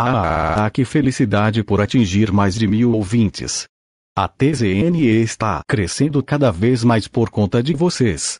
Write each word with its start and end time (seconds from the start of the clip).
Ah, 0.00 0.70
que 0.70 0.84
felicidade 0.84 1.64
por 1.64 1.80
atingir 1.80 2.30
mais 2.30 2.54
de 2.54 2.68
mil 2.68 2.92
ouvintes. 2.92 3.66
A 4.16 4.28
TZNE 4.28 5.06
está 5.06 5.60
crescendo 5.66 6.22
cada 6.22 6.52
vez 6.52 6.84
mais 6.84 7.08
por 7.08 7.30
conta 7.30 7.60
de 7.62 7.74
vocês. 7.74 8.38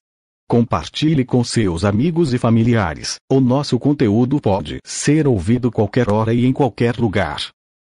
Compartilhe 0.49 1.25
com 1.25 1.43
seus 1.43 1.85
amigos 1.85 2.33
e 2.33 2.39
familiares. 2.39 3.17
O 3.31 3.41
nosso 3.41 3.79
conteúdo 3.79 4.41
pode 4.41 4.79
ser 4.85 5.27
ouvido 5.27 5.71
qualquer 5.71 6.11
hora 6.11 6.33
e 6.33 6.47
em 6.47 6.53
qualquer 6.53 6.97
lugar. 6.97 7.49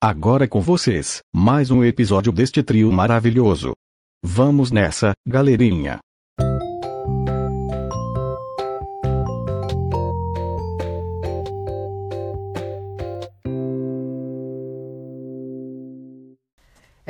Agora 0.01 0.47
com 0.47 0.61
vocês, 0.61 1.21
mais 1.35 1.71
um 1.71 1.83
episódio 1.83 2.33
deste 2.33 2.63
trio 2.63 2.93
maravilhoso. 2.93 3.73
Vamos 4.25 4.71
nessa, 4.71 5.13
galerinha. 5.27 5.99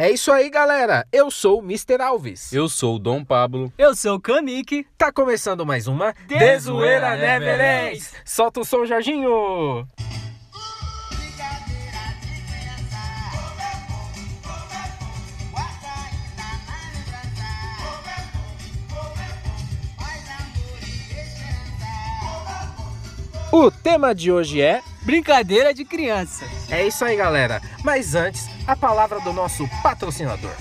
É 0.09 0.11
isso 0.11 0.33
aí, 0.33 0.49
galera. 0.49 1.07
Eu 1.13 1.31
sou 1.31 1.59
o 1.59 1.63
Mr. 1.63 2.01
Alves. 2.01 2.51
Eu 2.51 2.67
sou 2.67 2.97
o 2.97 2.99
Dom 2.99 3.23
Pablo. 3.23 3.71
Eu 3.77 3.95
sou 3.95 4.15
o 4.15 4.19
Kamik. 4.19 4.87
Tá 4.97 5.13
começando 5.13 5.67
mais 5.67 5.87
uma 5.87 6.15
Dezoeira 6.27 7.15
Neverends. 7.15 8.15
Solta 8.25 8.61
o 8.61 8.65
som, 8.65 8.87
Jorginho. 8.87 9.87
O 23.53 23.71
tema 23.71 24.15
de 24.15 24.33
hoje 24.33 24.63
é 24.63 24.81
Brincadeira 25.09 25.73
de 25.73 25.87
criança. 25.87 26.45
É 26.71 26.87
isso 26.87 27.03
aí, 27.03 27.17
galera. 27.17 27.63
Mas 27.83 28.15
antes, 28.15 28.47
a 28.67 28.77
palavra 28.77 29.19
do 29.21 29.33
nosso 29.33 29.67
patrocinador. 29.83 30.55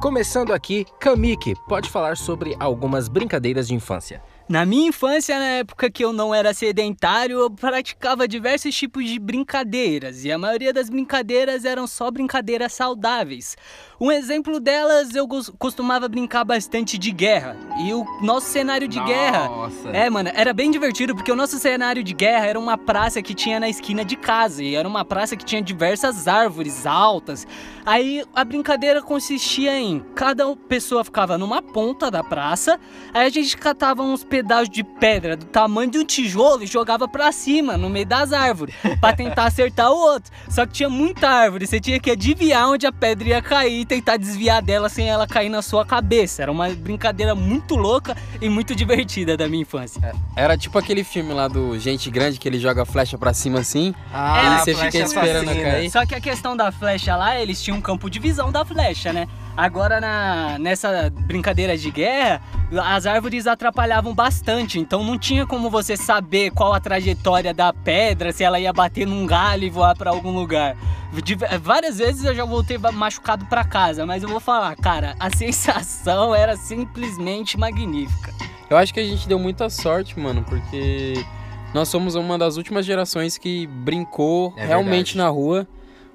Começando 0.00 0.54
aqui, 0.54 0.86
Kamik 0.98 1.54
pode 1.68 1.90
falar 1.90 2.16
sobre 2.16 2.56
algumas 2.58 3.08
brincadeiras 3.08 3.68
de 3.68 3.74
infância. 3.74 4.22
Na 4.46 4.66
minha 4.66 4.88
infância, 4.88 5.38
na 5.38 5.46
época 5.46 5.90
que 5.90 6.04
eu 6.04 6.12
não 6.12 6.34
era 6.34 6.52
sedentário, 6.52 7.38
eu 7.38 7.50
praticava 7.50 8.28
diversos 8.28 8.74
tipos 8.74 9.06
de 9.06 9.18
brincadeiras 9.18 10.22
e 10.22 10.30
a 10.30 10.36
maioria 10.36 10.70
das 10.70 10.90
brincadeiras 10.90 11.64
eram 11.64 11.86
só 11.86 12.10
brincadeiras 12.10 12.74
saudáveis. 12.74 13.56
Um 13.98 14.12
exemplo 14.12 14.60
delas, 14.60 15.14
eu 15.14 15.26
costumava 15.58 16.08
brincar 16.08 16.44
bastante 16.44 16.98
de 16.98 17.10
guerra. 17.10 17.56
E 17.78 17.94
o 17.94 18.04
nosso 18.20 18.48
cenário 18.48 18.86
de 18.86 19.00
guerra. 19.00 19.48
Nossa. 19.48 19.88
É, 19.88 20.10
mano, 20.10 20.30
era 20.34 20.52
bem 20.52 20.70
divertido 20.70 21.14
porque 21.14 21.32
o 21.32 21.36
nosso 21.36 21.58
cenário 21.58 22.04
de 22.04 22.12
guerra 22.12 22.44
era 22.44 22.58
uma 22.58 22.76
praça 22.76 23.22
que 23.22 23.32
tinha 23.32 23.58
na 23.58 23.68
esquina 23.68 24.04
de 24.04 24.14
casa 24.14 24.62
e 24.62 24.74
era 24.74 24.86
uma 24.86 25.06
praça 25.06 25.36
que 25.36 25.44
tinha 25.44 25.62
diversas 25.62 26.28
árvores 26.28 26.84
altas. 26.84 27.46
Aí 27.86 28.22
a 28.34 28.44
brincadeira 28.44 29.00
consistia 29.00 29.78
em 29.78 30.00
cada 30.14 30.54
pessoa 30.56 31.02
ficava 31.02 31.38
numa 31.38 31.62
ponta 31.62 32.10
da 32.10 32.22
praça, 32.22 32.78
aí 33.12 33.26
a 33.26 33.30
gente 33.30 33.56
catava 33.56 34.02
uns 34.02 34.24
pedaços 34.34 34.68
de 34.68 34.82
pedra 34.82 35.36
do 35.36 35.44
tamanho 35.44 35.88
de 35.88 35.98
um 35.98 36.04
tijolo 36.04 36.64
e 36.64 36.66
jogava 36.66 37.06
pra 37.06 37.30
cima, 37.30 37.76
no 37.76 37.88
meio 37.88 38.04
das 38.04 38.32
árvores, 38.32 38.74
pra 39.00 39.12
tentar 39.12 39.44
acertar 39.44 39.92
o 39.92 39.96
outro. 39.96 40.32
Só 40.48 40.66
que 40.66 40.72
tinha 40.72 40.88
muita 40.88 41.28
árvore, 41.28 41.68
você 41.68 41.78
tinha 41.78 42.00
que 42.00 42.10
adivinhar 42.10 42.68
onde 42.68 42.84
a 42.84 42.90
pedra 42.90 43.28
ia 43.28 43.40
cair 43.40 43.82
e 43.82 43.84
tentar 43.84 44.16
desviar 44.16 44.60
dela 44.60 44.88
sem 44.88 45.08
ela 45.08 45.24
cair 45.24 45.48
na 45.48 45.62
sua 45.62 45.86
cabeça. 45.86 46.42
Era 46.42 46.50
uma 46.50 46.68
brincadeira 46.70 47.32
muito 47.32 47.76
louca 47.76 48.16
e 48.40 48.48
muito 48.48 48.74
divertida 48.74 49.36
da 49.36 49.46
minha 49.46 49.62
infância. 49.62 50.12
Era 50.34 50.58
tipo 50.58 50.76
aquele 50.78 51.04
filme 51.04 51.32
lá 51.32 51.46
do 51.46 51.78
Gente 51.78 52.10
Grande 52.10 52.40
que 52.40 52.48
ele 52.48 52.58
joga 52.58 52.84
flecha 52.84 53.16
pra 53.16 53.32
cima 53.32 53.60
assim. 53.60 53.94
Ah, 54.12 54.56
e 54.56 54.64
você 54.64 54.74
fica 54.74 54.98
esperando 54.98 55.48
assassina. 55.50 55.70
cair. 55.70 55.90
Só 55.92 56.04
que 56.04 56.14
a 56.16 56.20
questão 56.20 56.56
da 56.56 56.72
flecha 56.72 57.14
lá, 57.14 57.38
eles 57.38 57.62
tinham 57.62 57.78
um 57.78 57.80
campo 57.80 58.10
de 58.10 58.18
visão 58.18 58.50
da 58.50 58.64
flecha, 58.64 59.12
né? 59.12 59.28
Agora 59.56 60.00
na, 60.00 60.58
nessa 60.58 61.08
brincadeira 61.10 61.78
de 61.78 61.88
guerra, 61.88 62.42
as 62.82 63.06
árvores 63.06 63.46
atrapalhavam 63.46 64.14
bastante, 64.14 64.78
então 64.80 65.04
não 65.04 65.18
tinha 65.18 65.46
como 65.46 65.70
você 65.70 65.96
saber 65.96 66.50
qual 66.50 66.72
a 66.72 66.80
trajetória 66.80 67.52
da 67.54 67.72
pedra, 67.72 68.32
se 68.32 68.42
ela 68.42 68.58
ia 68.58 68.72
bater 68.72 69.06
num 69.06 69.26
galho 69.26 69.64
e 69.64 69.70
voar 69.70 69.94
pra 69.96 70.10
algum 70.10 70.30
lugar. 70.30 70.76
De- 71.22 71.36
várias 71.60 71.98
vezes 71.98 72.24
eu 72.24 72.34
já 72.34 72.44
voltei 72.44 72.76
machucado 72.78 73.44
pra 73.46 73.62
casa, 73.64 74.04
mas 74.04 74.22
eu 74.22 74.28
vou 74.28 74.40
falar, 74.40 74.74
cara, 74.76 75.14
a 75.20 75.30
sensação 75.36 76.34
era 76.34 76.56
simplesmente 76.56 77.56
magnífica. 77.58 78.32
Eu 78.68 78.76
acho 78.76 78.92
que 78.92 78.98
a 79.00 79.04
gente 79.04 79.28
deu 79.28 79.38
muita 79.38 79.68
sorte, 79.70 80.18
mano, 80.18 80.42
porque 80.48 81.24
nós 81.72 81.88
somos 81.88 82.14
uma 82.16 82.36
das 82.38 82.56
últimas 82.56 82.84
gerações 82.84 83.38
que 83.38 83.66
brincou 83.66 84.52
É 84.56 84.66
realmente 84.66 85.14
verdade. 85.14 85.18
na 85.18 85.28
rua. 85.28 85.68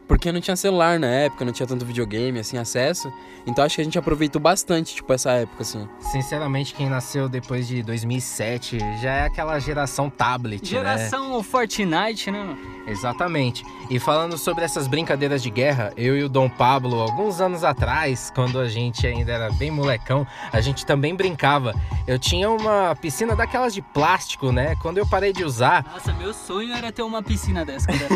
Porque 0.09 0.31
não 0.31 0.41
tinha 0.41 0.55
celular 0.55 0.99
na 0.99 1.05
época, 1.05 1.45
não 1.45 1.53
tinha 1.53 1.67
tanto 1.67 1.85
videogame, 1.85 2.39
assim, 2.39 2.57
acesso. 2.57 3.13
Então 3.45 3.63
acho 3.63 3.75
que 3.75 3.81
a 3.81 3.83
gente 3.83 3.99
aproveitou 3.99 4.41
bastante, 4.41 4.95
tipo, 4.95 5.13
essa 5.13 5.31
época, 5.33 5.61
assim. 5.61 5.87
Sinceramente, 5.99 6.73
quem 6.73 6.89
nasceu 6.89 7.29
depois 7.29 7.67
de 7.67 7.83
2007 7.83 8.79
já 8.99 9.11
é 9.11 9.25
aquela 9.27 9.59
geração 9.59 10.09
tablet, 10.09 10.63
né? 10.63 10.69
Geração 10.69 11.43
Fortnite, 11.43 12.31
né? 12.31 12.39
mano? 12.39 12.57
Exatamente. 12.87 13.63
E 13.87 13.99
falando 13.99 14.35
sobre 14.35 14.63
essas 14.63 14.87
brincadeiras 14.87 15.43
de 15.43 15.51
guerra, 15.51 15.93
eu 15.95 16.17
e 16.17 16.23
o 16.23 16.29
Dom 16.29 16.49
Pablo, 16.49 16.99
alguns 16.99 17.39
anos 17.39 17.63
atrás, 17.63 18.31
quando 18.33 18.59
a 18.59 18.67
gente 18.67 19.05
ainda 19.05 19.31
era 19.31 19.51
bem 19.51 19.69
molecão, 19.69 20.25
a 20.51 20.59
gente 20.59 20.85
também 20.87 21.15
brincava. 21.15 21.75
Eu 22.07 22.17
tinha 22.17 22.49
uma 22.49 22.95
piscina 22.95 23.35
daquelas 23.35 23.75
de 23.75 23.81
plástico, 23.83 24.51
né? 24.51 24.75
Quando 24.81 24.97
eu 24.97 25.05
parei 25.05 25.31
de 25.31 25.43
usar, 25.43 25.85
Nossa, 25.93 26.11
meu 26.13 26.33
sonho 26.33 26.73
era 26.73 26.91
ter 26.91 27.03
uma 27.03 27.21
piscina 27.21 27.63
dessa. 27.63 27.91
era 27.91 28.07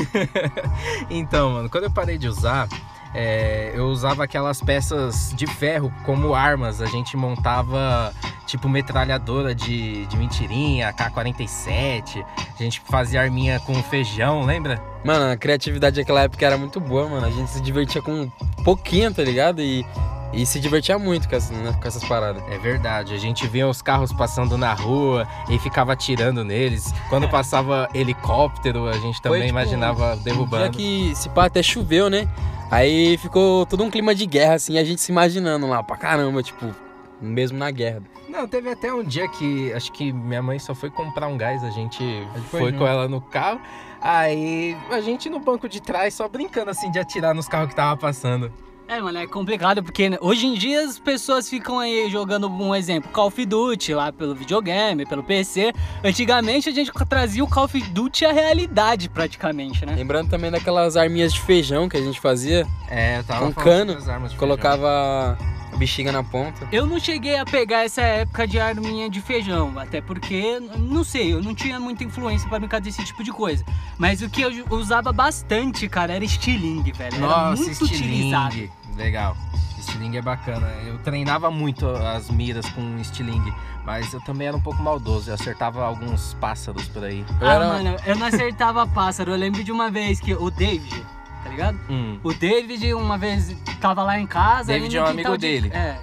então, 1.09 1.51
mano, 1.51 1.69
quando 1.69 1.82
eu 1.83 1.91
parei 1.91 2.17
de 2.17 2.27
usar, 2.27 2.67
é, 3.13 3.71
eu 3.75 3.85
usava 3.85 4.23
aquelas 4.23 4.61
peças 4.61 5.33
de 5.35 5.45
ferro 5.45 5.93
como 6.03 6.33
armas. 6.33 6.81
A 6.81 6.85
gente 6.85 7.15
montava 7.15 8.11
tipo 8.45 8.67
metralhadora 8.67 9.53
de, 9.53 10.05
de 10.07 10.17
mentirinha, 10.17 10.91
K-47. 10.93 12.25
A 12.59 12.63
gente 12.63 12.81
fazia 12.81 13.21
arminha 13.21 13.59
com 13.59 13.75
feijão, 13.83 14.43
lembra? 14.45 14.81
Mano, 15.03 15.31
a 15.31 15.37
criatividade 15.37 15.97
daquela 15.97 16.21
época 16.21 16.45
era 16.45 16.57
muito 16.57 16.79
boa, 16.79 17.07
mano. 17.07 17.27
A 17.27 17.31
gente 17.31 17.49
se 17.49 17.61
divertia 17.61 18.01
com 18.01 18.29
pouquinho, 18.63 19.13
tá 19.13 19.23
ligado? 19.23 19.61
E, 19.61 19.85
e 20.33 20.45
se 20.45 20.59
divertia 20.59 20.97
muito 20.97 21.29
com, 21.29 21.35
essa- 21.35 21.53
né, 21.53 21.71
com 21.79 21.87
essas 21.87 22.03
paradas. 22.05 22.43
É 22.49 22.57
verdade, 22.57 23.13
a 23.13 23.17
gente 23.17 23.47
via 23.47 23.67
os 23.67 23.81
carros 23.81 24.11
passando 24.11 24.57
na 24.57 24.73
rua 24.73 25.27
e 25.49 25.57
ficava 25.59 25.93
atirando 25.93 26.43
neles. 26.43 26.93
Quando 27.09 27.29
passava 27.29 27.87
helicóptero, 27.93 28.87
a 28.87 28.93
gente 28.93 29.21
também 29.21 29.41
tipo, 29.41 29.49
imaginava 29.51 30.13
Um 30.15 30.17
derrubando. 30.17 30.77
que 30.77 31.13
se 31.15 31.29
pá 31.29 31.45
até 31.45 31.61
choveu, 31.61 32.09
né? 32.09 32.27
Aí 32.71 33.17
ficou 33.17 33.65
todo 33.65 33.83
um 33.83 33.89
clima 33.91 34.15
de 34.15 34.25
guerra, 34.25 34.55
assim, 34.55 34.77
a 34.79 34.83
gente 34.83 34.99
se 34.99 35.11
imaginando 35.11 35.67
lá 35.67 35.83
pra 35.83 35.95
caramba, 35.95 36.41
tipo, 36.41 36.73
mesmo 37.21 37.57
na 37.57 37.69
guerra. 37.69 38.01
Não, 38.27 38.47
teve 38.47 38.69
até 38.71 38.91
um 38.91 39.03
dia 39.03 39.27
que 39.27 39.71
acho 39.73 39.91
que 39.91 40.11
minha 40.11 40.41
mãe 40.41 40.57
só 40.57 40.73
foi 40.73 40.89
comprar 40.89 41.27
um 41.27 41.37
gás, 41.37 41.63
a 41.63 41.69
gente 41.69 42.03
foi 42.49 42.61
foi 42.61 42.71
com 42.73 42.87
ela 42.87 43.07
no 43.07 43.21
carro. 43.21 43.59
Aí 44.01 44.75
a 44.89 44.99
gente 44.99 45.29
no 45.29 45.39
banco 45.39 45.69
de 45.69 45.79
trás 45.81 46.15
só 46.15 46.27
brincando 46.27 46.71
assim 46.71 46.89
de 46.91 46.97
atirar 46.99 47.35
nos 47.35 47.47
carros 47.47 47.69
que 47.69 47.75
tava 47.75 47.95
passando. 47.95 48.51
É, 48.87 48.99
mano, 48.99 49.17
é 49.17 49.25
complicado 49.25 49.81
porque 49.81 50.11
hoje 50.21 50.45
em 50.45 50.53
dia 50.55 50.81
as 50.81 50.99
pessoas 50.99 51.49
ficam 51.49 51.79
aí 51.79 52.09
jogando 52.09 52.47
um 52.49 52.75
exemplo, 52.75 53.09
Call 53.11 53.27
of 53.27 53.45
Duty 53.45 53.93
lá 53.93 54.11
pelo 54.11 54.35
videogame, 54.35 55.05
pelo 55.05 55.23
PC. 55.23 55.73
Antigamente 56.03 56.69
a 56.69 56.71
gente 56.71 56.91
trazia 57.07 57.43
o 57.43 57.47
Call 57.47 57.65
of 57.65 57.79
Duty 57.79 58.25
à 58.25 58.31
realidade 58.31 59.09
praticamente, 59.09 59.85
né? 59.85 59.95
Lembrando 59.95 60.29
também 60.29 60.51
daquelas 60.51 60.97
arminhas 60.97 61.33
de 61.33 61.39
feijão 61.41 61.87
que 61.87 61.97
a 61.97 62.01
gente 62.01 62.19
fazia, 62.19 62.67
É, 62.89 63.19
eu 63.19 63.23
tava 63.23 63.45
Com 63.45 63.51
falando 63.53 63.63
cano, 63.63 63.91
sobre 63.93 64.03
as 64.03 64.09
armas 64.09 64.31
de 64.31 64.37
colocava 64.37 65.37
a 65.39 65.52
bexiga 65.77 66.11
na 66.11 66.23
ponta. 66.23 66.67
Eu 66.71 66.85
não 66.85 66.99
cheguei 66.99 67.37
a 67.37 67.45
pegar 67.45 67.83
essa 67.83 68.01
época 68.01 68.47
de 68.47 68.59
arminha 68.59 69.09
de 69.09 69.19
feijão, 69.21 69.77
até 69.77 70.01
porque, 70.01 70.59
não 70.77 71.03
sei, 71.03 71.33
eu 71.33 71.41
não 71.41 71.53
tinha 71.55 71.79
muita 71.79 72.03
influência 72.03 72.47
pra 72.47 72.59
brincar 72.59 72.79
desse 72.81 73.03
tipo 73.03 73.23
de 73.23 73.31
coisa. 73.31 73.63
Mas 73.97 74.21
o 74.21 74.29
que 74.29 74.41
eu 74.41 74.51
usava 74.71 75.11
bastante, 75.11 75.87
cara, 75.89 76.13
era 76.13 76.23
estilingue, 76.23 76.91
velho. 76.91 77.11
feijão. 77.11 77.29
era 77.31 77.49
Nossa, 77.49 77.63
muito 77.63 77.83
utilizado. 77.85 78.47
estilingue. 78.55 78.71
Legal. 78.95 79.35
Estilingue 79.79 80.17
é 80.17 80.21
bacana. 80.21 80.67
Eu 80.85 80.97
treinava 80.99 81.51
muito 81.51 81.87
as 81.89 82.29
miras 82.29 82.69
com 82.69 82.97
estilingue, 82.99 83.53
mas 83.85 84.13
eu 84.13 84.21
também 84.21 84.47
era 84.47 84.55
um 84.55 84.61
pouco 84.61 84.81
maldoso. 84.81 85.29
Eu 85.29 85.33
acertava 85.33 85.83
alguns 85.83 86.33
pássaros 86.35 86.87
por 86.87 87.03
aí. 87.03 87.25
Eu 87.41 87.47
ah, 87.47 87.53
era- 87.53 87.67
mano, 87.67 87.95
eu 88.05 88.15
não 88.17 88.27
acertava 88.27 88.87
pássaro. 88.87 89.31
Eu 89.31 89.37
lembro 89.37 89.61
de 89.61 89.71
uma 89.73 89.91
vez 89.91 90.21
que 90.21 90.33
o 90.33 90.49
David, 90.49 91.03
tá 91.43 91.49
ligado? 91.49 91.79
Hum. 91.89 92.19
O 92.23 92.33
David, 92.33 92.93
uma 92.93 93.17
vez, 93.17 93.55
tava 93.81 94.03
lá 94.03 94.19
em 94.19 94.25
casa. 94.27 94.71
David 94.73 94.97
é 94.97 95.01
um 95.03 95.05
amigo 95.05 95.31
de- 95.37 95.37
dele. 95.37 95.71
É. 95.73 95.77
é, 95.77 95.99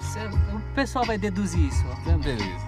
cê- 0.00 0.26
o 0.54 0.60
pessoal 0.74 1.04
vai 1.04 1.18
deduzir 1.18 1.66
isso, 1.68 1.84
obviamente. 1.90 2.24
Beleza. 2.24 2.64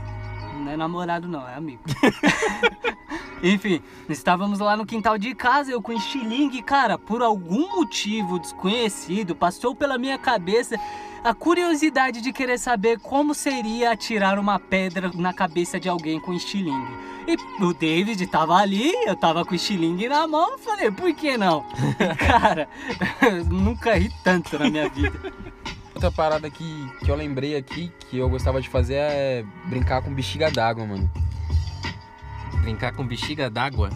Não 0.60 0.72
é 0.72 0.76
namorado, 0.76 1.28
não, 1.28 1.46
é 1.48 1.54
amigo. 1.54 1.80
Enfim, 3.42 3.80
estávamos 4.08 4.58
lá 4.58 4.76
no 4.76 4.86
quintal 4.86 5.18
de 5.18 5.34
casa, 5.34 5.70
eu 5.70 5.80
com 5.82 5.92
estilingue, 5.92 6.62
cara, 6.62 6.96
por 6.98 7.22
algum 7.22 7.76
motivo 7.76 8.38
desconhecido, 8.38 9.36
passou 9.36 9.74
pela 9.74 9.98
minha 9.98 10.18
cabeça 10.18 10.76
a 11.22 11.34
curiosidade 11.34 12.20
de 12.22 12.32
querer 12.32 12.58
saber 12.58 12.98
como 12.98 13.34
seria 13.34 13.92
atirar 13.92 14.38
uma 14.38 14.58
pedra 14.58 15.10
na 15.14 15.32
cabeça 15.34 15.78
de 15.78 15.88
alguém 15.88 16.18
com 16.18 16.32
estilingue. 16.32 16.92
E 17.26 17.36
o 17.64 17.74
David 17.74 18.26
tava 18.26 18.54
ali, 18.56 18.92
eu 19.04 19.16
tava 19.16 19.44
com 19.44 19.52
o 19.52 19.54
estilingue 19.56 20.08
na 20.08 20.26
mão, 20.26 20.52
eu 20.52 20.58
falei, 20.58 20.90
por 20.90 21.12
que 21.14 21.36
não? 21.36 21.64
Cara, 22.18 22.68
eu 23.22 23.44
nunca 23.50 23.94
ri 23.94 24.12
tanto 24.22 24.58
na 24.58 24.70
minha 24.70 24.88
vida. 24.88 25.20
Outra 25.94 26.12
parada 26.12 26.50
que, 26.50 26.90
que 27.02 27.10
eu 27.10 27.16
lembrei 27.16 27.56
aqui, 27.56 27.90
que 28.10 28.18
eu 28.18 28.28
gostava 28.28 28.60
de 28.60 28.68
fazer 28.68 28.96
é 28.96 29.44
brincar 29.64 30.02
com 30.02 30.12
bexiga 30.12 30.50
d'água, 30.50 30.84
mano. 30.84 31.10
Brincar 32.60 32.92
com 32.92 33.06
bexiga 33.06 33.48
d'água. 33.48 33.90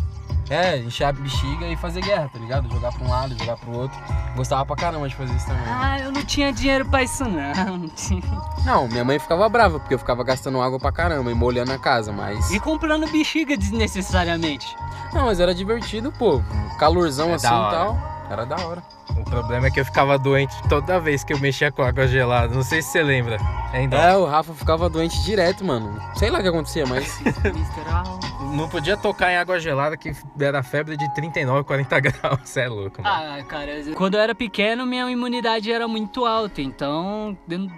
É, 0.50 0.79
encher 0.79 1.05
a 1.05 1.12
bexiga 1.12 1.67
e 1.69 1.76
fazer 1.76 2.00
guerra, 2.02 2.29
tá 2.29 2.37
ligado? 2.38 2.69
Jogar 2.69 2.91
pra 2.93 3.06
um 3.06 3.08
lado, 3.08 3.38
jogar 3.38 3.56
pro 3.56 3.70
outro. 3.70 3.97
Gostava 4.35 4.67
pra 4.67 4.75
caramba 4.75 5.08
de 5.08 5.14
fazer 5.14 5.32
isso 5.32 5.47
também. 5.47 5.62
Ah, 5.69 6.00
eu 6.00 6.11
não 6.11 6.25
tinha 6.25 6.52
dinheiro 6.52 6.85
pra 6.87 7.05
isso 7.05 7.25
não. 7.25 7.55
não 7.79 7.88
tinha. 7.88 8.23
Não, 8.64 8.88
minha 8.88 9.05
mãe 9.05 9.19
ficava 9.20 9.49
brava, 9.49 9.79
porque 9.79 9.94
eu 9.94 9.99
ficava 9.99 10.25
gastando 10.25 10.61
água 10.61 10.81
pra 10.81 10.91
caramba 10.91 11.31
e 11.31 11.35
molhando 11.35 11.73
a 11.73 11.79
casa, 11.79 12.11
mas. 12.11 12.50
E 12.50 12.58
comprando 12.58 13.08
bexiga 13.12 13.56
desnecessariamente. 13.56 14.76
Não, 15.12 15.26
mas 15.26 15.38
era 15.38 15.55
divertido, 15.55 16.11
pô. 16.11 16.43
Calorzão 16.79 17.31
É 17.31 17.35
assim 17.35 17.47
e 17.47 17.50
tal. 17.50 17.99
Era 18.29 18.44
da 18.44 18.56
hora. 18.56 18.82
O 19.17 19.25
problema 19.25 19.67
é 19.67 19.71
que 19.71 19.81
eu 19.81 19.85
ficava 19.85 20.19
doente 20.19 20.55
toda 20.69 20.99
vez 21.01 21.25
que 21.25 21.33
eu 21.33 21.39
mexia 21.39 21.71
com 21.71 21.83
água 21.83 22.07
gelada. 22.07 22.55
Não 22.55 22.62
sei 22.62 22.83
se 22.83 22.89
você 22.91 23.03
lembra. 23.03 23.37
Ainda 23.73 23.97
É, 23.97 24.17
o 24.17 24.25
Rafa 24.25 24.53
ficava 24.55 24.89
doente 24.89 25.23
direto, 25.23 25.65
mano. 25.65 26.01
Sei 26.17 26.31
lá 26.31 26.39
o 26.39 26.43
que 26.43 26.49
acontecia, 26.49 26.87
mas. 26.87 27.21
Não 28.53 28.69
podia 28.69 28.97
tocar 28.97 29.31
em 29.31 29.37
água 29.37 29.61
gelada 29.61 29.97
que 29.97 30.12
era 30.41 30.62
febre 30.62 30.97
de 30.97 31.12
39, 31.15 31.65
40 31.65 32.01
graus. 32.01 32.41
Você 32.45 32.61
é 32.62 32.69
louco, 32.69 33.01
mano. 33.03 33.15
Ah, 33.15 33.45
cara, 33.45 33.73
quando 33.95 34.15
eu 34.15 34.21
era 34.21 34.35
pequeno, 34.35 34.85
minha 34.87 35.09
imunidade 35.11 35.71
era 35.71 35.87
muito 35.87 36.25
alta, 36.27 36.61
então 36.61 37.37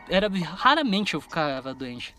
era 0.09 0.29
raramente 0.57 1.15
eu 1.15 1.21
ficava 1.21 1.75
doente. 1.75 2.15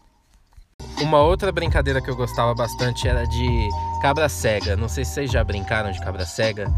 Uma 1.01 1.21
outra 1.21 1.51
brincadeira 1.51 2.01
que 2.01 2.09
eu 2.09 2.15
gostava 2.15 2.53
bastante 2.53 3.07
era 3.07 3.25
de 3.25 3.69
cabra 4.01 4.29
cega. 4.29 4.75
Não 4.75 4.87
sei 4.87 5.03
se 5.03 5.13
vocês 5.13 5.31
já 5.31 5.43
brincaram 5.43 5.91
de 5.91 5.99
cabra 5.99 6.25
cega. 6.25 6.71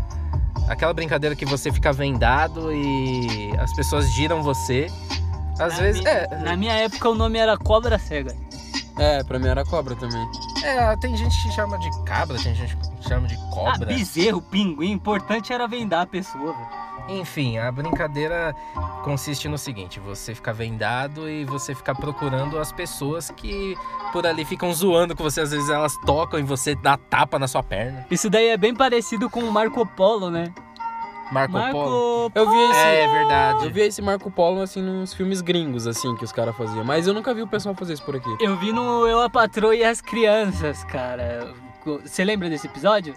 Aquela 0.68 0.94
brincadeira 0.94 1.36
que 1.36 1.46
você 1.46 1.72
fica 1.72 1.94
vendado 1.94 2.72
e 2.74 3.52
as 3.60 3.74
pessoas 3.76 4.10
giram 4.12 4.42
você. 4.42 4.88
Às 5.60 5.74
Na 5.76 5.80
vezes. 5.80 6.02
minha- 6.02 6.14
É, 6.14 6.36
Na 6.44 6.56
minha 6.58 6.74
época 6.74 7.10
o 7.10 7.16
nome 7.16 7.38
era 7.38 7.58
cobra 7.58 7.98
cega. 8.00 8.36
É, 8.98 9.24
pra 9.24 9.38
mim 9.38 9.48
era 9.48 9.64
cobra 9.66 9.96
também. 9.96 10.26
é, 10.64 10.96
tem 10.98 11.16
gente 11.18 11.42
que 11.44 11.52
chama 11.52 11.78
de 11.78 11.90
cabra, 12.06 12.38
tem 12.42 12.56
gente 12.56 12.76
que 12.78 13.08
chama 13.08 13.28
de 13.28 13.36
Ah, 13.36 13.50
cobra. 13.52 13.86
bezerro, 13.86 14.42
pinguim, 14.42 14.92
importante 14.92 15.52
era 15.54 15.68
vendar 15.68 16.02
a 16.02 16.06
pessoa, 16.08 16.54
velho. 16.54 16.85
Enfim, 17.08 17.58
a 17.58 17.72
brincadeira 17.72 18.56
consiste 19.04 19.48
no 19.48 19.58
seguinte: 19.58 20.00
você 20.00 20.34
fica 20.34 20.52
vendado 20.52 21.30
e 21.30 21.46
você 21.46 21.76
fica 21.76 21.94
procurando 21.94 22.58
as 22.58 22.72
pessoas 22.72 23.30
que 23.32 23.78
por 24.12 24.26
ali 24.26 24.44
ficam 24.44 24.74
zoando 24.74 25.16
com 25.16 25.24
você. 25.24 25.42
Às 25.42 25.52
vezes 25.52 25.70
elas 25.70 25.96
tocam 26.06 26.40
e 26.40 26.44
você 26.44 26.76
dá 26.76 26.98
tapa 26.98 27.38
na 27.38 27.48
sua 27.48 27.62
perna. 27.62 28.06
Isso 28.10 28.30
daí 28.30 28.48
é 28.48 28.58
bem 28.58 28.74
parecido 28.74 29.30
com 29.30 29.42
o 29.42 29.52
Marco 29.52 29.86
Polo, 29.86 30.32
né? 30.32 30.54
Marco, 31.32 31.54
Polo. 31.54 32.24
Marco 32.24 32.32
Eu 32.36 32.50
vi 32.50 32.58
esse. 32.72 32.80
É 32.80 33.08
verdade. 33.08 33.66
Eu 33.66 33.72
vi 33.72 33.82
esse 33.82 34.02
Marco 34.02 34.30
Polo 34.32 34.62
assim 34.62 34.82
nos 34.82 35.14
filmes 35.14 35.42
gringos, 35.42 35.88
assim, 35.88 36.16
que 36.16 36.24
os 36.24 36.32
caras 36.32 36.56
faziam. 36.56 36.84
Mas 36.84 37.08
eu 37.08 37.14
nunca 37.14 37.34
vi 37.34 37.42
o 37.42 37.48
pessoal 37.48 37.76
fazer 37.76 37.94
isso 37.94 38.04
por 38.04 38.16
aqui. 38.16 38.36
Eu 38.40 38.56
vi 38.58 38.72
no 38.72 39.08
Eu, 39.08 39.22
a 39.22 39.30
Patroa 39.30 39.76
e 39.76 39.84
as 39.84 40.02
Crianças, 40.02 40.84
cara. 40.84 41.54
Você 42.04 42.24
lembra 42.24 42.50
desse 42.50 42.68
episódio? 42.68 43.16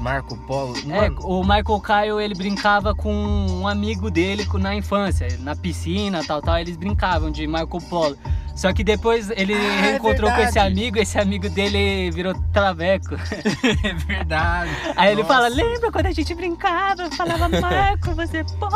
Marco 0.00 0.36
Polo. 0.46 0.74
É, 0.90 1.10
o 1.20 1.42
Michael 1.42 1.80
Kyle, 1.80 2.20
ele 2.22 2.34
brincava 2.34 2.94
com 2.94 3.12
um 3.12 3.66
amigo 3.66 4.10
dele 4.10 4.46
na 4.54 4.74
infância, 4.74 5.28
na 5.40 5.56
piscina, 5.56 6.22
tal, 6.24 6.40
tal, 6.40 6.58
eles 6.58 6.76
brincavam 6.76 7.30
de 7.30 7.46
Marco 7.46 7.80
Polo. 7.82 8.16
Só 8.56 8.72
que 8.72 8.82
depois 8.82 9.28
ele 9.30 9.52
Ah, 9.52 9.58
é 9.58 9.80
reencontrou 9.82 10.30
com 10.30 10.40
esse 10.40 10.58
amigo, 10.58 10.98
esse 10.98 11.18
amigo 11.18 11.46
dele 11.50 12.10
virou 12.10 12.34
traveco. 12.54 13.14
é 13.84 13.92
verdade. 13.92 14.70
Aí 14.96 15.12
ele 15.12 15.22
Nossa. 15.22 15.34
fala, 15.34 15.48
lembra 15.48 15.92
quando 15.92 16.06
a 16.06 16.12
gente 16.12 16.34
brincava? 16.34 17.02
Eu 17.02 17.10
falava, 17.10 17.48
Marco, 17.50 18.14
você 18.14 18.38
é 18.38 18.44
polo. 18.44 18.72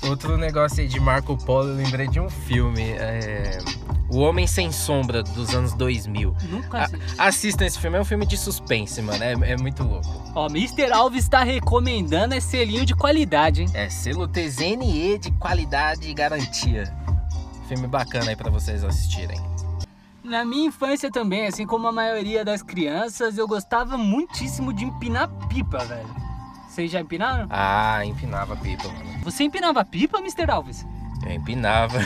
Outro 0.08 0.38
negócio 0.38 0.80
aí 0.80 0.88
de 0.88 0.98
Marco 0.98 1.36
Polo, 1.44 1.68
eu 1.68 1.76
lembrei 1.76 2.08
de 2.08 2.18
um 2.18 2.30
filme. 2.30 2.92
É... 2.92 3.58
O 4.10 4.18
Homem 4.18 4.46
Sem 4.46 4.70
Sombra, 4.70 5.22
dos 5.22 5.54
anos 5.54 5.72
2000. 5.74 6.36
Nunca 6.50 6.82
assisti. 6.84 7.14
Assistam 7.18 7.64
esse 7.64 7.78
filme, 7.78 7.96
é 7.96 8.00
um 8.00 8.04
filme 8.04 8.26
de 8.26 8.36
suspense, 8.36 9.00
mano. 9.00 9.22
É, 9.22 9.32
é 9.32 9.56
muito 9.56 9.82
louco. 9.82 10.06
Ó, 10.34 10.46
Mr. 10.46 10.92
Alves 10.92 11.28
tá 11.28 11.42
recomendando 11.42 12.34
esse 12.34 12.48
selinho 12.48 12.84
de 12.84 12.94
qualidade, 12.94 13.62
hein? 13.62 13.68
É 13.72 13.88
selo 13.88 14.28
TZNE 14.28 15.18
de 15.18 15.30
qualidade 15.32 16.08
e 16.08 16.14
garantia. 16.14 16.94
Filme 17.66 17.86
bacana 17.86 18.30
aí 18.30 18.36
pra 18.36 18.50
vocês 18.50 18.84
assistirem. 18.84 19.40
Na 20.22 20.44
minha 20.44 20.68
infância 20.68 21.10
também, 21.10 21.46
assim 21.46 21.66
como 21.66 21.86
a 21.86 21.92
maioria 21.92 22.44
das 22.44 22.62
crianças, 22.62 23.36
eu 23.36 23.46
gostava 23.46 23.96
muitíssimo 23.98 24.72
de 24.72 24.84
empinar 24.84 25.28
pipa, 25.48 25.78
velho. 25.84 26.08
Vocês 26.68 26.90
já 26.90 27.00
empinaram? 27.00 27.46
Ah, 27.50 28.04
empinava 28.04 28.56
pipa, 28.56 28.88
mano. 28.88 29.20
Você 29.22 29.44
empinava 29.44 29.84
pipa, 29.84 30.18
Mr. 30.18 30.50
Alves? 30.50 30.84
Eu 31.24 31.32
empinava. 31.32 31.98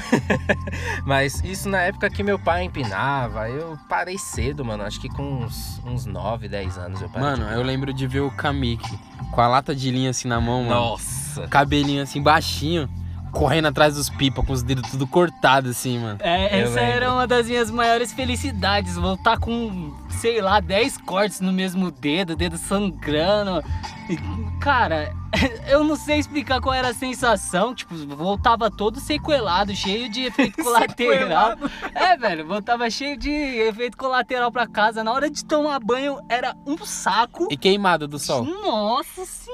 Mas 1.05 1.43
isso 1.45 1.69
na 1.69 1.81
época 1.83 2.09
que 2.09 2.23
meu 2.23 2.39
pai 2.39 2.65
empinava. 2.65 3.49
Eu 3.49 3.79
parei 3.89 4.17
cedo, 4.19 4.65
mano. 4.65 4.85
Acho 4.85 5.01
que 5.01 5.09
com 5.09 5.45
uns, 5.45 5.81
uns 5.85 6.07
9, 6.07 6.49
10 6.49 6.79
anos 6.79 7.03
eu 7.03 7.09
parei. 7.09 7.29
Mano, 7.29 7.45
eu 7.51 7.63
lembro 7.63 7.93
de 7.93 8.07
ver 8.07 8.21
o 8.21 8.31
Kamik 8.31 8.85
com 9.31 9.41
a 9.41 9.49
lata 9.49 9.75
de 9.75 9.91
linha 9.91 10.11
assim 10.11 10.29
na 10.29 10.41
mão, 10.41 10.63
mano. 10.65 10.75
Nossa. 10.75 11.47
Cabelinho 11.49 12.03
assim 12.03 12.23
baixinho, 12.23 12.89
correndo 13.33 13.67
atrás 13.67 13.95
dos 13.95 14.09
pipa 14.09 14.43
com 14.43 14.53
os 14.53 14.63
dedos 14.63 14.91
tudo 14.91 15.07
cortados 15.07 15.71
assim, 15.71 15.99
mano. 15.99 16.19
É, 16.23 16.61
essa 16.61 16.81
era 16.81 17.01
lembro. 17.07 17.15
uma 17.15 17.27
das 17.27 17.47
minhas 17.47 17.71
maiores 17.71 18.13
felicidades. 18.13 18.97
Voltar 18.97 19.39
com, 19.39 19.95
sei 20.11 20.41
lá, 20.41 20.61
10 20.61 20.99
cortes 20.99 21.41
no 21.41 21.53
mesmo 21.53 21.91
dedo, 21.91 22.37
dedo 22.37 22.57
sangrando. 22.59 23.63
E, 24.09 24.17
Cara, 24.61 25.15
eu 25.69 25.85
não 25.85 25.97
sei 25.97 26.19
explicar 26.19 26.61
qual 26.61 26.75
era 26.75 26.89
a 26.89 26.95
sensação. 26.95 27.75
Tipo, 27.75 27.95
voltava 28.17 28.71
todo 28.71 29.01
sequelado, 29.01 29.75
cheio 29.75 30.09
de 30.09 30.25
efeito 30.25 30.57
colateral. 30.63 31.57
É, 31.95 32.17
velho, 32.17 32.47
voltava 32.47 32.91
cheio 32.91 33.17
de 33.17 33.31
efeito 33.31 33.97
colateral 33.97 34.51
pra 34.51 34.67
casa. 34.67 35.05
Na 35.05 35.13
hora 35.13 35.31
de 35.31 35.45
tomar 35.45 35.79
banho, 35.81 36.19
era 36.29 36.57
um 36.67 36.77
saco. 36.79 37.49
E 37.51 37.57
queimado 37.57 38.09
do 38.09 38.19
sol. 38.19 38.45
Nossa 38.45 39.25
senhora, 39.25 39.48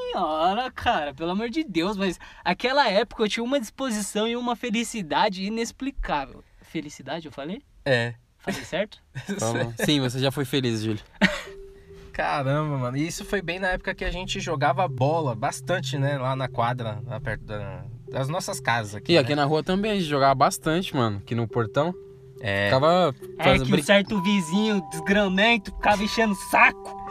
cara, 0.75 1.15
pelo 1.15 1.31
amor 1.31 1.49
de 1.51 1.65
Deus, 1.65 1.97
mas 1.97 2.19
aquela 2.45 2.89
época 2.89 3.23
eu 3.23 3.29
tinha 3.29 3.45
uma 3.45 3.61
disposição 3.61 4.27
e 4.29 4.37
uma 4.37 4.55
felicidade 4.57 5.45
inexplicável. 5.45 6.43
Felicidade, 6.63 7.27
eu 7.27 7.33
falei? 7.33 7.63
É. 7.85 8.15
Falei 8.39 8.63
certo? 8.65 8.99
Sim, 9.85 10.01
você 10.01 10.19
já 10.19 10.31
foi 10.31 10.45
feliz, 10.45 10.83
Júlio. 10.83 11.03
Caramba, 12.13 12.77
mano. 12.79 12.97
E 12.97 13.07
isso 13.07 13.25
foi 13.25 13.43
bem 13.43 13.59
na 13.59 13.69
época 13.69 13.93
que 13.95 14.05
a 14.05 14.11
gente 14.11 14.39
jogava 14.39 14.87
bola 14.87 15.35
bastante, 15.35 15.99
né? 15.99 16.17
Lá 16.17 16.37
na 16.37 16.47
quadra, 16.47 17.03
lá 17.07 17.21
perto 17.21 17.43
da- 17.45 17.85
das 18.09 18.29
nossas 18.29 18.61
casas 18.61 18.95
aqui. 18.95 19.13
E 19.13 19.15
né? 19.17 19.21
aqui 19.21 19.35
na 19.35 19.45
rua 19.45 19.65
também 19.65 19.91
a 19.91 19.95
gente 19.95 20.07
jogava 20.07 20.35
bastante, 20.35 20.95
mano. 20.95 21.19
Aqui 21.19 21.35
no 21.35 21.49
portão. 21.49 21.93
É. 22.41 22.67
Ficava 22.67 23.15
É 23.39 23.59
que 23.59 23.75
um 23.75 23.83
certo 23.83 24.23
vizinho 24.23 24.81
desgramento 24.91 25.73
ficava 25.73 26.05
enchendo 26.05 26.35
o 26.35 26.37
saco. 26.37 27.04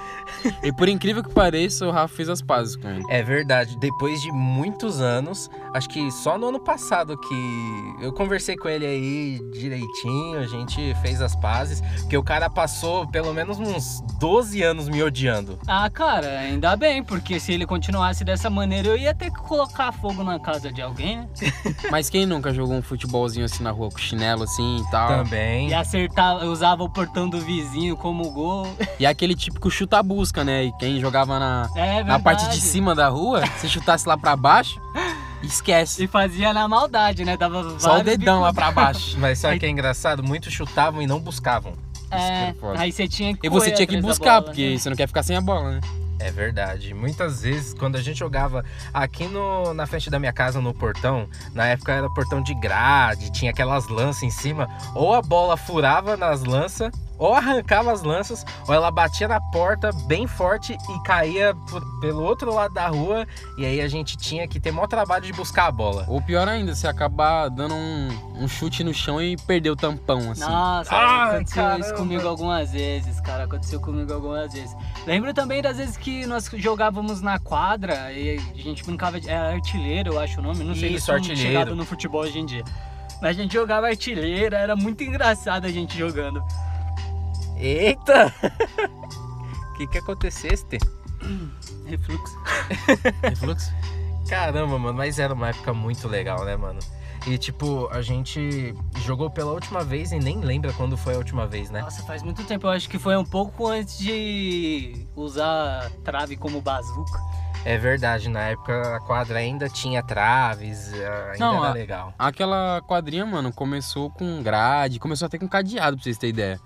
E 0.62 0.72
por 0.72 0.90
incrível 0.90 1.24
que 1.24 1.34
pareça, 1.34 1.86
o 1.86 1.92
Rafa 1.92 2.16
fez 2.16 2.30
as 2.30 2.42
pazes 2.42 2.76
com 2.76 2.90
ele. 2.90 3.04
É 3.10 3.22
verdade, 3.24 3.78
depois 3.78 4.22
de 4.22 4.32
muitos 4.32 5.02
anos, 5.02 5.50
acho 5.74 5.90
que 5.90 6.12
só 6.12 6.38
no 6.38 6.50
ano 6.50 6.60
passado 6.60 7.18
que 7.18 7.96
eu 8.02 8.12
conversei 8.12 8.56
com 8.56 8.68
ele 8.68 8.86
aí 8.86 9.40
direitinho, 9.52 10.40
a 10.40 10.48
gente 10.48 10.94
fez 11.02 11.22
as 11.22 11.36
pazes, 11.36 11.82
porque 12.02 12.18
o 12.18 12.24
cara 12.24 12.50
passou 12.50 13.08
pelo 13.08 13.34
menos 13.34 13.60
uns 13.60 14.02
12 14.20 14.62
anos 14.62 14.90
me 14.90 15.02
odiando. 15.02 15.58
Ah, 15.68 15.90
cara, 15.90 16.40
ainda 16.40 16.76
bem, 16.76 17.04
porque 17.04 17.40
se 17.40 17.54
ele 17.54 17.66
continuasse 17.66 18.24
dessa 18.24 18.50
maneira 18.50 18.90
eu 18.90 18.98
ia 18.98 19.14
ter 19.14 19.32
que 19.32 19.40
colocar 19.42 19.92
fogo 19.92 20.24
na 20.24 20.40
casa 20.40 20.72
de 20.72 20.82
alguém, 20.82 21.18
né? 21.18 21.28
Mas 21.92 22.10
quem 22.10 22.26
nunca 22.26 22.54
jogou 22.54 22.76
um 22.76 22.82
futebolzinho 22.82 23.46
assim 23.46 23.64
na 23.64 23.72
rua 23.72 23.90
com 23.90 23.98
chinelo 23.98 24.44
assim 24.44 24.78
e 24.78 24.92
tal? 24.92 25.24
Também. 25.24 25.70
E 25.70 25.74
acertar, 25.74 26.44
usava 26.46 26.84
o 26.84 26.90
portão 26.90 27.30
do 27.30 27.40
vizinho 27.40 27.96
como 27.96 28.32
gol. 28.32 28.68
E 29.00 29.06
aquele 29.06 29.36
típico 29.36 29.70
chuta-busca, 29.94 30.44
né? 30.44 30.66
E 30.66 30.72
quem 30.74 31.00
jogava 31.00 31.38
na, 31.38 31.70
É 31.76 32.04
na 32.04 32.20
parte 32.20 32.50
de 32.50 32.60
cima 32.60 32.96
da 32.96 33.10
rua, 33.10 33.46
se 33.58 33.70
chutasse 33.70 34.08
lá 34.08 34.18
pra 34.18 34.36
baixo, 34.36 34.82
esquece. 35.44 36.04
E 36.04 36.08
fazia 36.08 36.52
na 36.52 36.68
maldade, 36.68 37.24
né? 37.24 37.38
Dava 37.38 37.80
Só 37.80 38.00
o 38.00 38.04
dedão 38.04 38.42
lá 38.42 38.52
pra 38.52 38.72
baixo. 38.72 39.18
Mas 39.20 39.38
sabe 39.40 39.58
o 39.58 39.60
que 39.60 39.66
é 39.66 39.70
engraçado? 39.70 40.24
Muitos 40.24 40.52
chutavam 40.52 41.02
e 41.02 41.08
não 41.08 41.20
buscavam. 41.20 41.74
É, 42.10 42.18
Isso 42.18 42.60
que 42.60 42.66
é 42.66 42.78
aí 42.78 42.92
você 42.92 43.08
tinha 43.08 43.36
que 43.36 43.46
E 43.46 43.50
você 43.50 43.72
tinha 43.72 43.88
que 43.88 44.00
buscar, 44.02 44.40
bola, 44.40 44.44
porque 44.44 44.72
né? 44.72 44.78
você 44.78 44.90
não 44.90 44.96
quer 44.96 45.08
ficar 45.08 45.24
sem 45.24 45.36
a 45.36 45.42
bola, 45.42 45.72
né? 45.74 45.82
É 46.20 46.32
verdade. 46.32 46.94
Muitas 46.94 47.42
vezes, 47.42 47.74
quando 47.74 47.98
a 47.98 48.02
gente 48.02 48.18
jogava 48.20 48.64
aqui 48.94 49.28
no, 49.28 49.74
na 49.74 49.86
frente 49.86 50.10
da 50.10 50.20
minha 50.20 50.32
casa, 50.32 50.62
no 50.62 50.74
portão, 50.74 51.28
na 51.54 51.68
época 51.68 51.92
era 51.92 52.10
portão 52.10 52.42
de 52.42 52.54
grade, 52.54 53.32
tinha 53.32 53.52
aquelas 53.52 53.88
lanças 53.90 54.24
em 54.24 54.30
cima, 54.30 54.70
ou 54.96 55.14
a 55.14 55.22
bola 55.22 55.58
furava 55.58 56.16
nas 56.16 56.44
lanças, 56.44 56.94
ou 57.24 57.34
arrancava 57.34 57.92
as 57.92 58.02
lanças, 58.04 58.46
ou 58.68 58.74
ela 58.74 58.92
batia 58.92 59.28
na 59.28 59.40
porta 59.40 59.92
bem 60.08 60.28
forte 60.28 60.74
e 60.90 61.04
caía 61.04 61.56
por- 61.70 62.00
pelo 62.02 62.22
outro 62.24 62.54
lado 62.54 62.74
da 62.74 62.88
rua. 62.88 63.26
E 63.58 63.66
aí 63.66 63.80
a 63.82 63.88
gente 63.88 64.18
tinha 64.18 64.48
que 64.48 64.60
ter 64.60 64.72
maior 64.72 64.88
trabalho 64.88 65.24
de 65.26 65.32
buscar 65.34 65.68
a 65.68 65.72
bola. 65.72 66.06
Ou 66.08 66.22
pior 66.22 66.48
ainda, 66.48 66.76
você 66.76 66.88
acabar 66.88 67.50
dando 67.50 67.74
um, 67.76 68.10
um 68.44 68.48
chute 68.48 68.84
no 68.84 68.94
chão 68.94 69.22
e 69.22 69.38
perder 69.38 69.70
o 69.70 69.76
tampão, 69.76 70.32
assim. 70.32 70.42
Nossa, 70.42 70.94
Ai, 70.94 71.36
aconteceu 71.36 71.64
isso 71.64 71.80
caramba. 71.80 71.94
comigo 71.94 72.28
algumas 72.28 72.72
vezes, 72.72 73.22
cara. 73.22 73.46
Aconteceu 73.46 73.80
comigo 73.80 74.12
algumas 74.14 74.52
vezes. 74.54 74.76
Lembro 75.08 75.34
também 75.34 75.62
das 75.62 75.78
vezes 75.78 75.96
que 75.98 76.26
nós 76.26 76.50
jogávamos 76.56 77.22
na 77.22 77.40
quadra 77.40 78.12
e 78.12 78.38
a 78.38 78.58
gente 78.62 78.84
brincava 78.84 79.20
de. 79.20 79.30
Era 79.30 79.54
artilheiro, 79.54 80.14
eu 80.14 80.20
acho 80.20 80.40
o 80.40 80.44
nome. 80.44 80.64
Não 80.64 80.76
sei 80.76 80.90
Isso, 80.96 81.06
se 81.06 81.12
artilheiro. 81.12 81.42
chegado 81.42 81.76
no 81.76 81.86
futebol 81.86 82.22
hoje 82.22 82.40
em 82.40 82.46
dia. 82.46 82.64
Mas 83.22 83.38
a 83.38 83.42
gente 83.42 83.54
jogava 83.54 83.88
artilheiro, 83.88 84.54
era 84.56 84.76
muito 84.76 85.02
engraçado 85.04 85.66
a 85.66 85.70
gente 85.70 85.98
jogando. 85.98 86.44
Eita! 87.64 88.34
O 89.72 89.74
que 89.78 89.88
que 89.88 89.98
acontecesse? 90.00 90.66
Refluxo. 91.88 92.38
Refluxo? 93.24 93.72
Caramba, 94.30 94.78
mano, 94.78 94.98
mas 94.98 95.18
era 95.18 95.34
uma 95.34 95.50
época 95.50 95.74
muito 95.74 96.08
legal, 96.10 96.44
né, 96.44 96.58
mano? 96.58 96.80
E 97.26 97.38
tipo, 97.38 97.88
a 97.90 98.02
gente 98.02 98.76
jogou 98.98 99.30
pela 99.30 99.54
última 99.54 99.82
vez 99.82 100.12
e 100.12 100.20
nem 100.20 100.40
lembra 100.42 100.74
quando 100.74 100.98
foi 100.98 101.14
a 101.16 101.18
última 101.18 101.48
vez, 101.48 101.70
né? 101.70 101.82
Nossa, 101.82 102.04
faz 102.04 102.22
muito 102.22 102.44
tempo. 102.44 102.68
Eu 102.68 102.72
acho 102.72 102.90
que 102.90 103.00
foi 103.00 103.16
um 103.16 103.24
pouco 103.24 103.66
antes 103.68 103.98
de 103.98 105.08
usar 105.16 105.90
trave 106.04 106.36
como 106.36 106.60
bazuca. 106.60 107.18
É 107.64 107.78
verdade, 107.78 108.28
na 108.28 108.42
época 108.42 108.98
a 108.98 109.00
quadra 109.00 109.40
ainda 109.40 109.70
tinha 109.70 110.04
traves, 110.04 110.92
ainda 110.94 111.38
Não, 111.40 111.60
era 111.60 111.70
a- 111.70 111.74
legal. 111.74 112.14
Aquela 112.20 112.82
quadrinha, 112.82 113.26
mano, 113.26 113.54
começou 113.54 114.10
com 114.10 114.44
grade, 114.44 115.00
começou 115.00 115.28
até 115.28 115.40
com 115.40 115.48
cadeado, 115.48 115.96
pra 115.96 116.04
vocês 116.04 116.18
terem 116.18 116.34
ideia. 116.34 116.60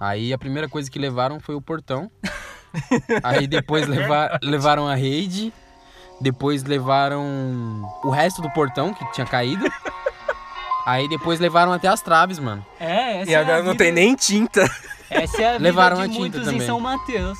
Aí 0.00 0.32
a 0.32 0.38
primeira 0.38 0.66
coisa 0.68 0.90
que 0.90 0.98
levaram 0.98 1.38
foi 1.38 1.54
o 1.54 1.60
portão. 1.60 2.10
Aí 3.22 3.46
depois 3.46 3.86
leva- 3.86 4.38
levaram 4.42 4.88
a 4.88 4.94
rede. 4.94 5.52
Depois 6.20 6.62
levaram 6.64 7.22
o 8.04 8.10
resto 8.10 8.40
do 8.42 8.50
portão 8.50 8.92
que 8.94 9.04
tinha 9.12 9.26
caído. 9.26 9.64
Aí 10.86 11.08
depois 11.08 11.38
levaram 11.38 11.72
até 11.72 11.88
as 11.88 12.00
traves, 12.00 12.38
mano. 12.38 12.64
É, 12.78 13.20
essa 13.20 13.30
E 13.30 13.34
é 13.34 13.36
a 13.36 13.40
agora 13.40 13.62
não 13.62 13.72
vida- 13.72 13.84
tem 13.84 13.92
nem 13.92 14.14
tinta. 14.14 14.62
Essa 15.10 15.42
é 15.42 15.48
a 15.48 15.52
vida 15.52 15.64
Levaram 15.64 15.96
de 15.96 16.02
a 16.02 16.06
tinta 16.06 16.18
muitos 16.18 16.40
em 16.42 16.44
também. 16.44 16.66
São 16.66 16.80
Mateus. 16.80 17.38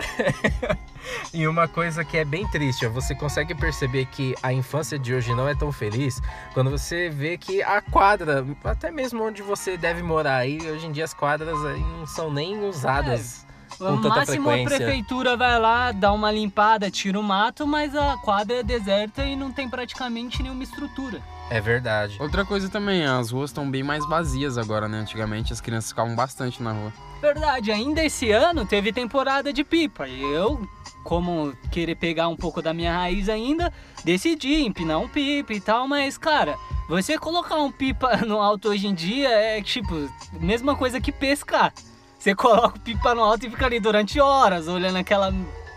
E 1.32 1.46
uma 1.46 1.66
coisa 1.66 2.04
que 2.04 2.16
é 2.16 2.24
bem 2.24 2.46
triste, 2.48 2.86
ó, 2.86 2.90
você 2.90 3.14
consegue 3.14 3.54
perceber 3.54 4.06
que 4.06 4.34
a 4.42 4.52
infância 4.52 4.98
de 4.98 5.14
hoje 5.14 5.34
não 5.34 5.48
é 5.48 5.54
tão 5.54 5.72
feliz 5.72 6.20
quando 6.54 6.70
você 6.70 7.08
vê 7.08 7.36
que 7.38 7.62
a 7.62 7.80
quadra, 7.80 8.44
até 8.64 8.90
mesmo 8.90 9.22
onde 9.24 9.42
você 9.42 9.76
deve 9.76 10.02
morar 10.02 10.36
aí, 10.36 10.58
hoje 10.70 10.86
em 10.86 10.92
dia 10.92 11.04
as 11.04 11.14
quadras 11.14 11.64
aí 11.64 11.80
não 11.80 12.06
são 12.06 12.30
nem 12.32 12.62
usadas. 12.64 13.46
Com 13.78 13.84
No 13.92 14.02
tanta 14.02 14.16
máximo 14.16 14.50
a 14.50 14.52
frequência. 14.52 14.76
prefeitura 14.76 15.34
vai 15.36 15.58
lá, 15.58 15.92
dá 15.92 16.12
uma 16.12 16.30
limpada, 16.30 16.90
tira 16.90 17.18
o 17.18 17.22
mato, 17.22 17.66
mas 17.66 17.96
a 17.96 18.18
quadra 18.18 18.56
é 18.60 18.62
deserta 18.62 19.24
e 19.24 19.34
não 19.34 19.50
tem 19.50 19.66
praticamente 19.68 20.42
nenhuma 20.42 20.62
estrutura. 20.62 21.22
É 21.50 21.58
verdade. 21.58 22.16
Outra 22.20 22.44
coisa 22.44 22.68
também, 22.68 23.04
as 23.06 23.30
ruas 23.30 23.48
estão 23.50 23.68
bem 23.70 23.82
mais 23.82 24.06
vazias 24.06 24.58
agora, 24.58 24.88
né? 24.88 24.98
Antigamente 24.98 25.54
as 25.54 25.60
crianças 25.60 25.90
ficavam 25.90 26.14
bastante 26.14 26.62
na 26.62 26.72
rua. 26.72 26.92
Verdade, 27.22 27.72
ainda 27.72 28.04
esse 28.04 28.30
ano 28.30 28.66
teve 28.66 28.92
temporada 28.92 29.52
de 29.52 29.64
pipa 29.64 30.06
e 30.06 30.20
eu, 30.20 30.68
como 31.04 31.52
querer 31.70 31.94
pegar 31.96 32.28
um 32.28 32.36
pouco 32.36 32.60
da 32.62 32.72
minha 32.72 32.92
raiz 32.92 33.28
ainda, 33.28 33.72
decidi 34.04 34.62
empinar 34.64 34.98
um 35.00 35.08
pipa 35.08 35.52
e 35.52 35.60
tal, 35.60 35.86
mas 35.88 36.16
cara, 36.18 36.56
você 36.88 37.18
colocar 37.18 37.56
um 37.56 37.70
pipa 37.70 38.16
no 38.26 38.40
alto 38.40 38.68
hoje 38.68 38.86
em 38.86 38.94
dia 38.94 39.28
é 39.30 39.60
tipo, 39.62 40.08
mesma 40.40 40.74
coisa 40.76 41.00
que 41.00 41.10
pescar. 41.12 41.72
Você 42.18 42.34
coloca 42.36 42.76
o 42.76 42.80
pipa 42.80 43.14
no 43.14 43.24
alto 43.24 43.46
e 43.46 43.50
fica 43.50 43.66
ali 43.66 43.80
durante 43.80 44.20
horas 44.20 44.68
olhando 44.68 44.96
aquela 44.96 45.32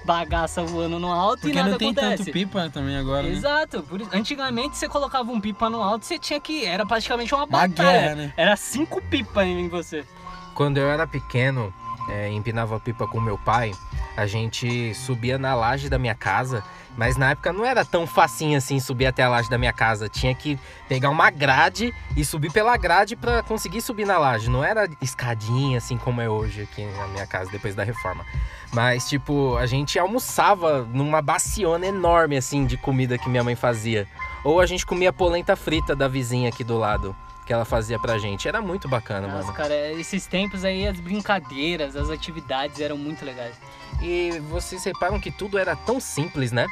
bagaça 0.06 0.62
voando 0.64 1.00
no 1.00 1.12
alto 1.12 1.40
e 1.40 1.42
Porque 1.42 1.58
nada 1.58 1.72
não 1.72 1.78
tem 1.80 1.90
acontece. 1.90 2.18
tanto 2.18 2.32
pipa 2.32 2.70
também 2.70 2.96
agora, 2.96 3.24
né? 3.24 3.30
Exato, 3.32 3.82
por 3.82 4.00
isso- 4.00 4.12
antigamente 4.14 4.78
você 4.78 4.88
colocava 4.88 5.32
um 5.32 5.42
pipa 5.42 5.68
no 5.72 5.82
alto, 5.82 6.06
você 6.06 6.20
tinha 6.20 6.40
que. 6.40 6.64
Era 6.64 6.86
praticamente 6.86 7.34
uma 7.34 7.46
Uma 7.46 7.68
batalha. 7.68 7.92
guerra, 7.92 8.16
né? 8.16 8.34
Era 8.38 8.56
cinco 8.56 9.02
pipas 9.02 9.48
em 9.48 9.68
você. 9.68 10.06
Quando 10.54 10.78
eu 10.78 10.88
era 10.88 11.08
pequeno, 11.08 11.74
é, 12.10 12.30
empinava 12.32 12.80
pipa 12.80 13.08
com 13.08 13.20
meu 13.20 13.40
pai, 13.40 13.72
a 14.16 14.26
gente 14.26 14.94
subia 14.94 15.38
na 15.38 15.54
laje 15.54 15.90
da 15.90 16.00
minha 16.00 16.16
casa, 16.16 16.64
mas 16.98 17.18
na 17.18 17.32
época 17.32 17.52
não 17.52 17.66
era 17.66 17.84
tão 17.84 18.08
facinho 18.08 18.58
assim 18.58 18.80
subir 18.80 19.06
até 19.06 19.24
a 19.24 19.30
laje 19.30 19.50
da 19.50 19.58
minha 19.58 19.74
casa. 19.74 20.08
Tinha 20.08 20.34
que 20.34 20.58
pegar 20.88 21.10
uma 21.10 21.30
grade 21.30 21.94
e 22.16 22.24
subir 22.24 22.52
pela 22.52 22.78
grade 22.78 23.16
pra 23.16 23.44
conseguir 23.44 23.82
subir 23.82 24.06
na 24.06 24.18
laje. 24.18 24.50
Não 24.50 24.64
era 24.64 24.90
escadinha 25.02 25.78
assim 25.78 25.98
como 25.98 26.22
é 26.22 26.30
hoje 26.30 26.62
aqui 26.62 26.86
na 26.86 27.08
minha 27.08 27.28
casa 27.28 27.52
depois 27.52 27.76
da 27.76 27.84
reforma. 27.84 28.26
Mas 28.74 29.10
tipo, 29.10 29.58
a 29.58 29.66
gente 29.66 30.00
almoçava 30.00 30.84
numa 30.84 31.22
baciona 31.22 31.86
enorme 31.86 32.38
assim 32.38 32.66
de 32.66 32.78
comida 32.78 33.18
que 33.18 33.30
minha 33.30 33.44
mãe 33.44 33.56
fazia. 33.56 34.08
Ou 34.44 34.62
a 34.62 34.66
gente 34.66 34.86
comia 34.86 35.12
polenta 35.12 35.56
frita 35.56 35.96
da 35.96 36.08
vizinha 36.08 36.50
aqui 36.50 36.64
do 36.64 36.78
lado. 36.78 37.16
Que 37.46 37.54
ela 37.54 37.66
fazia 37.66 38.00
pra 38.00 38.18
gente. 38.18 38.48
Era 38.48 38.62
muito 38.62 38.88
bacana, 38.88 39.28
Nossa, 39.28 39.44
mano. 39.44 39.54
cara, 39.54 39.92
esses 39.94 40.26
tempos 40.26 40.66
aí, 40.66 40.88
as 40.88 41.00
brincadeiras, 41.00 41.96
as 41.96 42.10
atividades 42.10 42.80
eram 42.80 42.98
muito 42.98 43.24
legais. 43.24 43.56
E 44.02 44.40
vocês 44.50 44.84
reparam 44.84 45.20
que 45.20 45.30
tudo 45.32 45.58
era 45.58 45.76
tão 45.76 46.00
simples, 46.00 46.52
né? 46.52 46.68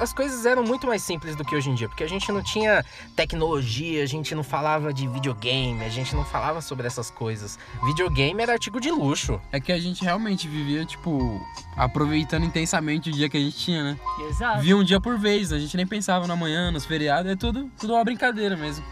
As 0.00 0.12
coisas 0.12 0.46
eram 0.46 0.62
muito 0.62 0.86
mais 0.86 1.02
simples 1.02 1.34
do 1.34 1.44
que 1.44 1.56
hoje 1.56 1.68
em 1.68 1.74
dia, 1.74 1.88
porque 1.88 2.04
a 2.04 2.08
gente 2.08 2.30
não 2.30 2.40
tinha 2.40 2.84
tecnologia, 3.16 4.04
a 4.04 4.06
gente 4.06 4.32
não 4.32 4.44
falava 4.44 4.92
de 4.94 5.08
videogame, 5.08 5.84
a 5.84 5.88
gente 5.88 6.14
não 6.14 6.24
falava 6.24 6.60
sobre 6.60 6.86
essas 6.86 7.10
coisas. 7.10 7.58
Videogame 7.84 8.40
era 8.40 8.52
artigo 8.52 8.80
de 8.80 8.92
luxo. 8.92 9.40
É 9.50 9.58
que 9.58 9.72
a 9.72 9.80
gente 9.80 10.04
realmente 10.04 10.46
vivia, 10.46 10.84
tipo, 10.84 11.44
aproveitando 11.76 12.44
intensamente 12.44 13.10
o 13.10 13.12
dia 13.12 13.28
que 13.28 13.36
a 13.36 13.40
gente 13.40 13.56
tinha, 13.56 13.82
né? 13.82 13.98
Exato. 14.28 14.60
Via 14.60 14.76
um 14.76 14.84
dia 14.84 15.00
por 15.00 15.18
vez, 15.18 15.52
a 15.52 15.58
gente 15.58 15.76
nem 15.76 15.86
pensava 15.86 16.28
na 16.28 16.36
manhã, 16.36 16.70
nos 16.70 16.86
feriados, 16.86 17.32
é 17.32 17.34
tudo, 17.34 17.68
tudo 17.78 17.94
uma 17.94 18.04
brincadeira 18.04 18.56
mesmo. 18.56 18.84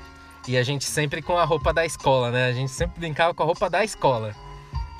E 0.51 0.59
a 0.59 0.65
gente 0.65 0.85
sempre 0.85 1.23
com 1.23 1.39
a 1.39 1.45
roupa 1.45 1.73
da 1.73 1.87
escola, 1.87 2.29
né? 2.33 2.47
A 2.49 2.53
gente 2.53 2.73
sempre 2.73 2.99
brincava 2.99 3.33
com 3.33 3.41
a 3.45 3.47
roupa 3.47 3.71
da 3.71 3.85
escola. 3.85 4.35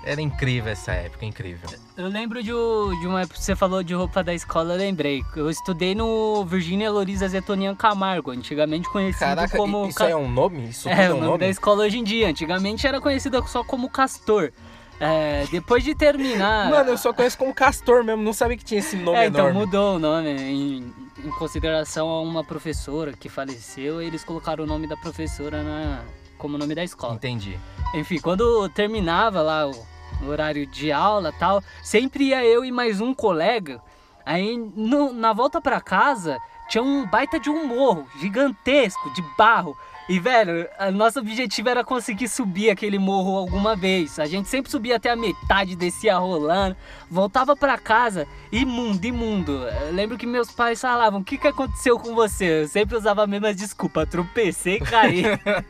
Era 0.05 0.21
incrível 0.23 0.71
essa 0.71 0.93
época, 0.93 1.27
incrível. 1.27 1.69
Eu 1.97 2.07
lembro 2.07 2.41
de, 2.41 2.53
o- 2.55 2.93
de 3.01 3.07
uma 3.09 3.23
época 3.23 3.37
que 3.37 3.43
você 3.45 3.57
falou 3.57 3.83
de 3.83 3.93
roupa 3.93 4.23
da 4.23 4.33
escola, 4.33 4.75
eu 4.75 4.79
lembrei. 4.79 5.23
Eu 5.35 5.51
estudei 5.51 5.93
no 5.95 6.45
Virgínia 6.45 6.89
Loriza 6.89 7.27
Zetonian 7.27 7.75
Camargo, 7.75 8.31
antigamente 8.31 8.89
conhecido 8.89 9.19
Caraca, 9.27 9.57
como. 9.57 9.87
isso 9.89 10.03
é 10.05 10.15
um 10.15 10.31
nome? 10.31 10.69
Isso 10.69 10.89
É, 10.89 10.93
tudo 10.95 11.03
é 11.03 11.09
o 11.09 11.11
um 11.11 11.15
nome 11.17 11.27
nome? 11.27 11.39
da 11.41 11.49
escola 11.49 11.83
hoje 11.85 11.99
em 11.99 12.05
dia. 12.05 12.29
Antigamente 12.29 12.87
era 12.87 13.01
conhecida 13.01 13.43
só 13.47 13.65
como 13.65 13.91
Castor. 13.91 14.53
É, 15.01 15.47
depois 15.51 15.83
de 15.83 15.95
terminar. 15.97 16.71
Mano, 16.71 16.91
eu 16.91 16.99
só 16.99 17.13
conheço 17.13 17.37
como 17.37 17.53
Castor 17.53 18.05
mesmo, 18.05 18.23
não 18.23 18.33
sabia 18.35 18.57
que 18.57 18.65
tinha 18.65 18.79
esse 18.81 18.95
nome 18.97 19.19
é, 19.19 19.27
então 19.27 19.49
enorme. 19.49 19.59
mudou 19.67 19.97
o 19.97 19.99
nome 19.99 20.29
em, 20.31 20.93
em 21.27 21.31
consideração 21.33 22.09
a 22.09 22.21
uma 22.21 22.43
professora 22.45 23.13
que 23.13 23.29
faleceu, 23.29 24.01
eles 24.01 24.25
colocaram 24.25 24.65
o 24.65 24.67
nome 24.67 24.87
da 24.87 24.97
professora 24.97 25.63
na, 25.63 26.03
como 26.39 26.57
nome 26.59 26.75
da 26.75 26.83
escola. 26.85 27.15
Entendi. 27.15 27.59
Enfim, 27.95 28.19
quando 28.21 28.69
terminava 28.71 29.41
lá 29.43 29.69
o, 29.69 30.27
horário 30.29 30.67
de 30.67 30.93
aula 30.93 31.33
tal, 31.39 31.63
sempre 31.83 32.25
ia 32.29 32.45
eu 32.45 32.65
e 32.65 32.71
mais 32.73 33.01
um 33.01 33.15
colega. 33.15 33.81
Aí 34.25 34.57
no- 34.57 35.13
na 35.13 35.33
volta 35.33 35.61
pra 35.61 35.81
casa 35.81 36.39
tinha 36.69 36.83
um 36.85 37.07
baita 37.07 37.41
de 37.41 37.49
um 37.51 37.67
morro 37.67 38.07
gigantesco 38.21 39.13
de 39.15 39.23
barro. 39.37 39.77
E, 40.11 40.19
velho, 40.19 40.67
nosso 40.93 41.21
objetivo 41.21 41.69
era 41.69 41.85
conseguir 41.85 42.27
subir 42.29 42.69
aquele 42.69 42.99
morro 42.99 43.37
alguma 43.37 43.77
vez. 43.77 44.19
A 44.19 44.27
gente 44.27 44.49
sempre 44.49 44.69
subia 44.69 44.97
até 44.97 45.09
a 45.09 45.15
metade, 45.15 45.77
descia 45.77 46.19
rolando, 46.19 46.77
voltava 47.09 47.55
pra 47.57 47.79
casa 47.79 48.27
imundo, 48.51 49.07
imundo. 49.07 49.53
Eu 49.53 49.93
lembro 49.93 50.19
que 50.19 50.27
meus 50.27 50.51
pais 50.51 50.81
falavam: 50.81 51.21
O 51.21 51.25
que, 51.25 51.39
que 51.39 51.47
aconteceu 51.47 51.97
com 51.97 52.13
você? 52.13 52.63
Eu 52.65 52.67
sempre 52.69 52.97
usava 52.97 53.23
a 53.23 53.27
mesma 53.29 53.55
desculpa, 53.55 54.05
tropecei 54.05 54.79
e 54.79 54.81
caí. 54.81 55.23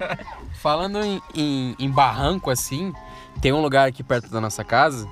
Falando 0.63 1.03
em, 1.05 1.21
em- 1.35 1.77
em 1.79 1.91
barranco 1.91 2.51
assim, 2.51 2.95
tem 3.43 3.53
um 3.53 3.61
lugar 3.61 3.87
aqui 3.89 4.03
perto 4.03 4.31
da 4.31 4.41
nossa 4.41 4.65
casa 4.65 5.07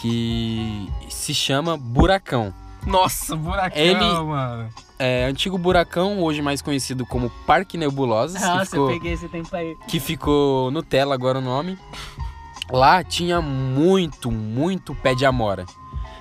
que 0.00 0.88
se 1.10 1.34
chama 1.34 1.76
Buracão. 1.76 2.54
Nossa, 2.86 3.36
buracão, 3.36 3.80
Ele- 3.80 3.98
mano. 4.24 4.68
É 4.98 5.24
antigo 5.24 5.56
Buracão, 5.56 6.22
hoje 6.22 6.42
mais 6.42 6.60
conhecido 6.60 7.06
como 7.06 7.30
Parque 7.46 7.78
Nebulosas, 7.78 8.38
que 8.40 8.46
Nossa, 8.46 8.60
eu 8.62 8.66
ficou, 8.66 8.88
peguei 8.88 9.12
esse 9.14 9.28
tempo 9.28 9.54
aí. 9.56 9.74
que 9.88 9.98
ficou 9.98 10.70
Nutella 10.70 11.14
agora 11.14 11.38
o 11.38 11.42
nome. 11.42 11.78
Lá 12.70 13.02
tinha 13.02 13.40
muito, 13.40 14.30
muito 14.30 14.94
pé 14.94 15.14
de 15.14 15.24
amora. 15.24 15.64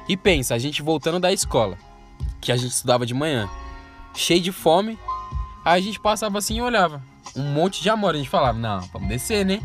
E 0.08 0.16
pensa, 0.16 0.56
a 0.56 0.58
gente 0.58 0.82
voltando 0.82 1.20
da 1.20 1.32
escola, 1.32 1.78
que 2.40 2.52
a 2.54 2.58
gente 2.58 2.72
estudava 2.72 3.06
de 3.06 3.14
manhã, 3.14 3.50
cheio 4.16 4.42
de 4.42 4.52
fome, 4.52 4.98
aí 5.66 5.80
a 5.82 5.84
gente 5.84 6.00
passava 6.00 6.38
assim 6.38 6.58
e 6.58 6.62
olhava. 6.62 7.02
Um 7.36 7.44
monte 7.54 7.82
de 7.84 7.90
amora, 7.90 8.16
a 8.16 8.18
gente 8.18 8.30
falava, 8.30 8.58
não, 8.58 8.80
vamos 8.94 9.10
descer, 9.10 9.46
né? 9.46 9.62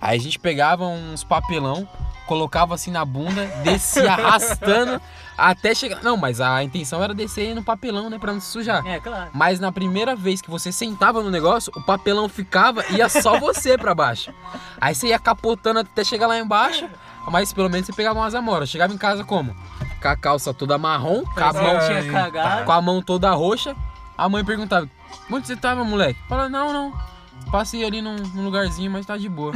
Aí 0.00 0.18
a 0.18 0.20
gente 0.22 0.38
pegava 0.38 0.86
uns 0.86 1.24
papelão, 1.24 1.88
colocava 2.30 2.76
assim 2.76 2.92
na 2.92 3.04
bunda, 3.04 3.44
descia 3.64 4.12
arrastando 4.14 5.00
até 5.36 5.74
chegar. 5.74 6.00
Não, 6.00 6.16
mas 6.16 6.40
a 6.40 6.62
intenção 6.62 7.02
era 7.02 7.12
descer 7.12 7.56
no 7.56 7.64
papelão, 7.64 8.08
né? 8.08 8.20
Pra 8.20 8.32
não 8.32 8.40
se 8.40 8.46
sujar. 8.46 8.86
É, 8.86 9.00
claro. 9.00 9.30
Mas 9.34 9.58
na 9.58 9.72
primeira 9.72 10.14
vez 10.14 10.40
que 10.40 10.48
você 10.48 10.70
sentava 10.70 11.24
no 11.24 11.28
negócio, 11.30 11.72
o 11.74 11.82
papelão 11.82 12.28
ficava 12.28 12.84
e 12.90 12.98
ia 12.98 13.08
só 13.08 13.36
você 13.40 13.76
pra 13.76 13.96
baixo. 13.96 14.32
Aí 14.80 14.94
você 14.94 15.08
ia 15.08 15.18
capotando 15.18 15.80
até 15.80 16.04
chegar 16.04 16.28
lá 16.28 16.38
embaixo, 16.38 16.88
mas 17.28 17.52
pelo 17.52 17.68
menos 17.68 17.86
você 17.86 17.92
pegava 17.92 18.20
umas 18.20 18.34
amoras. 18.36 18.68
Chegava 18.68 18.94
em 18.94 18.98
casa 18.98 19.24
como? 19.24 19.52
Com 20.00 20.08
a 20.08 20.16
calça 20.16 20.54
toda 20.54 20.78
marrom, 20.78 21.24
com 21.24 21.40
a, 21.40 21.52
Mas 21.52 21.56
mão, 21.56 22.64
com 22.64 22.72
a 22.72 22.80
mão 22.80 23.02
toda 23.02 23.32
roxa. 23.32 23.74
A 24.16 24.28
mãe 24.28 24.44
perguntava: 24.44 24.88
Onde 25.28 25.48
você 25.48 25.56
tava, 25.56 25.82
moleque? 25.82 26.20
Fala: 26.28 26.48
Não, 26.48 26.72
não. 26.72 26.94
Passei 27.50 27.84
ali 27.84 28.00
num, 28.00 28.16
num 28.16 28.44
lugarzinho, 28.44 28.90
mas 28.90 29.04
tá 29.04 29.16
de 29.16 29.28
boa. 29.28 29.52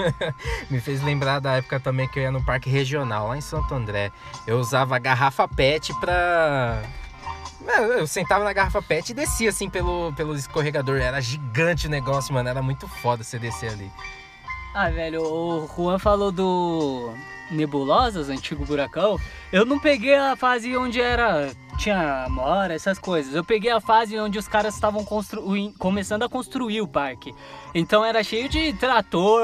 Me 0.70 0.80
fez 0.80 1.02
lembrar 1.02 1.38
da 1.38 1.52
época 1.56 1.78
também 1.78 2.08
que 2.08 2.18
eu 2.18 2.22
ia 2.22 2.30
no 2.30 2.42
parque 2.42 2.70
regional, 2.70 3.28
lá 3.28 3.36
em 3.36 3.42
Santo 3.42 3.74
André. 3.74 4.10
Eu 4.46 4.58
usava 4.58 4.96
a 4.96 4.98
garrafa 4.98 5.46
PET 5.46 5.92
pra. 6.00 6.82
Eu 7.66 7.92
eu 7.92 8.06
sentava 8.06 8.44
na 8.44 8.52
garrafa 8.52 8.80
PET 8.80 9.10
e 9.10 9.14
descia 9.14 9.50
assim 9.50 9.68
pelo, 9.68 10.12
pelo 10.14 10.34
escorregador. 10.34 10.96
Era 10.98 11.20
gigante 11.20 11.86
o 11.86 11.90
negócio, 11.90 12.32
mano. 12.32 12.48
Era 12.48 12.62
muito 12.62 12.88
foda 12.88 13.22
você 13.22 13.38
descer 13.38 13.70
ali. 13.70 13.90
Ah, 14.74 14.88
velho, 14.88 15.22
o 15.22 15.68
Juan 15.74 15.98
falou 15.98 16.30
do 16.32 17.14
Nebulosas, 17.50 18.28
antigo 18.28 18.64
buracão. 18.64 19.18
Eu 19.52 19.64
não 19.64 19.78
peguei 19.78 20.14
a 20.14 20.34
fase 20.36 20.76
onde 20.76 21.00
era 21.00 21.50
tinha 21.76 22.24
amora, 22.24 22.74
essas 22.74 22.98
coisas. 22.98 23.34
Eu 23.34 23.44
peguei 23.44 23.70
a 23.70 23.80
fase 23.80 24.18
onde 24.18 24.38
os 24.38 24.48
caras 24.48 24.74
estavam 24.74 25.04
começando 25.78 26.22
a 26.22 26.28
construir 26.28 26.80
o 26.80 26.88
parque. 26.88 27.34
Então 27.74 28.04
era 28.04 28.22
cheio 28.24 28.48
de 28.48 28.72
trator, 28.72 29.42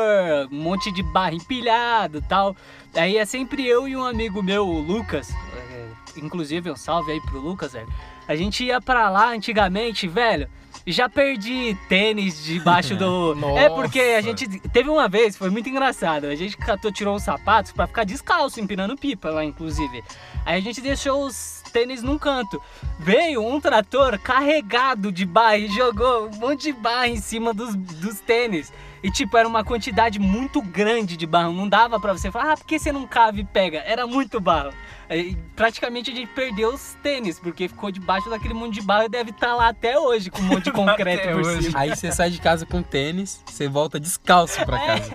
um 0.50 0.56
monte 0.62 0.90
de 0.90 1.02
barro 1.02 1.34
empilhado, 1.34 2.22
tal. 2.22 2.56
Aí 2.94 3.16
é 3.18 3.24
sempre 3.24 3.66
eu 3.66 3.86
e 3.86 3.96
um 3.96 4.04
amigo 4.04 4.42
meu, 4.42 4.66
o 4.66 4.80
Lucas. 4.80 5.30
eh, 5.30 5.88
Inclusive, 6.16 6.70
um 6.70 6.76
salve 6.76 7.12
aí 7.12 7.20
pro 7.20 7.40
Lucas, 7.40 7.72
velho. 7.72 7.88
A 8.28 8.36
gente 8.36 8.64
ia 8.64 8.80
pra 8.80 9.08
lá 9.10 9.30
antigamente, 9.30 10.06
velho. 10.08 10.48
Já 10.86 11.08
perdi 11.08 11.76
tênis 11.88 12.44
debaixo 12.44 12.96
do. 12.96 13.36
é 13.56 13.68
porque 13.68 14.00
a 14.00 14.20
gente 14.20 14.46
teve 14.70 14.88
uma 14.88 15.08
vez, 15.08 15.36
foi 15.36 15.50
muito 15.50 15.68
engraçado. 15.68 16.26
A 16.26 16.34
gente 16.34 16.56
catou, 16.56 16.90
tirou 16.90 17.16
os 17.16 17.22
sapatos 17.22 17.72
pra 17.72 17.86
ficar 17.86 18.04
descalço, 18.04 18.60
empinando 18.60 18.96
pipa 18.96 19.30
lá, 19.30 19.44
inclusive. 19.44 20.02
Aí 20.44 20.58
a 20.58 20.60
gente 20.60 20.80
deixou 20.80 21.24
os 21.26 21.62
tênis 21.72 22.02
num 22.02 22.18
canto. 22.18 22.60
Veio 22.98 23.44
um 23.44 23.60
trator 23.60 24.18
carregado 24.18 25.10
de 25.10 25.24
barra 25.24 25.58
e 25.58 25.68
jogou 25.68 26.28
um 26.28 26.36
monte 26.38 26.64
de 26.64 26.72
barra 26.72 27.08
em 27.08 27.16
cima 27.16 27.54
dos, 27.54 27.74
dos 27.74 28.20
tênis. 28.20 28.72
E 29.02 29.10
tipo, 29.10 29.36
era 29.36 29.48
uma 29.48 29.64
quantidade 29.64 30.18
muito 30.20 30.62
grande 30.62 31.16
de 31.16 31.26
barro. 31.26 31.52
Não 31.52 31.68
dava 31.68 31.98
pra 31.98 32.12
você 32.12 32.30
falar, 32.30 32.52
ah, 32.52 32.56
por 32.56 32.66
que 32.66 32.78
você 32.78 32.92
não 32.92 33.06
cava 33.06 33.40
e 33.40 33.44
pega? 33.44 33.78
Era 33.84 34.06
muito 34.06 34.40
barro. 34.40 34.72
Aí, 35.08 35.36
praticamente 35.56 36.10
a 36.10 36.14
gente 36.14 36.28
perdeu 36.32 36.72
os 36.72 36.94
tênis, 37.02 37.38
porque 37.38 37.68
ficou 37.68 37.90
debaixo 37.90 38.30
daquele 38.30 38.54
monte 38.54 38.74
de 38.74 38.82
barro 38.82 39.04
e 39.04 39.08
deve 39.08 39.30
estar 39.30 39.54
lá 39.54 39.68
até 39.68 39.98
hoje, 39.98 40.30
com 40.30 40.40
um 40.40 40.44
monte 40.44 40.64
de 40.64 40.70
concreto 40.72 41.28
por 41.32 41.40
hoje. 41.46 41.62
cima. 41.64 41.80
Aí 41.80 41.90
você 41.96 42.12
sai 42.12 42.30
de 42.30 42.40
casa 42.40 42.64
com 42.64 42.80
tênis, 42.82 43.42
você 43.44 43.68
volta 43.68 43.98
descalço 44.00 44.64
pra 44.64 44.78
casa. 44.86 45.12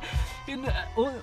E 0.48 0.52
n- 0.52 0.68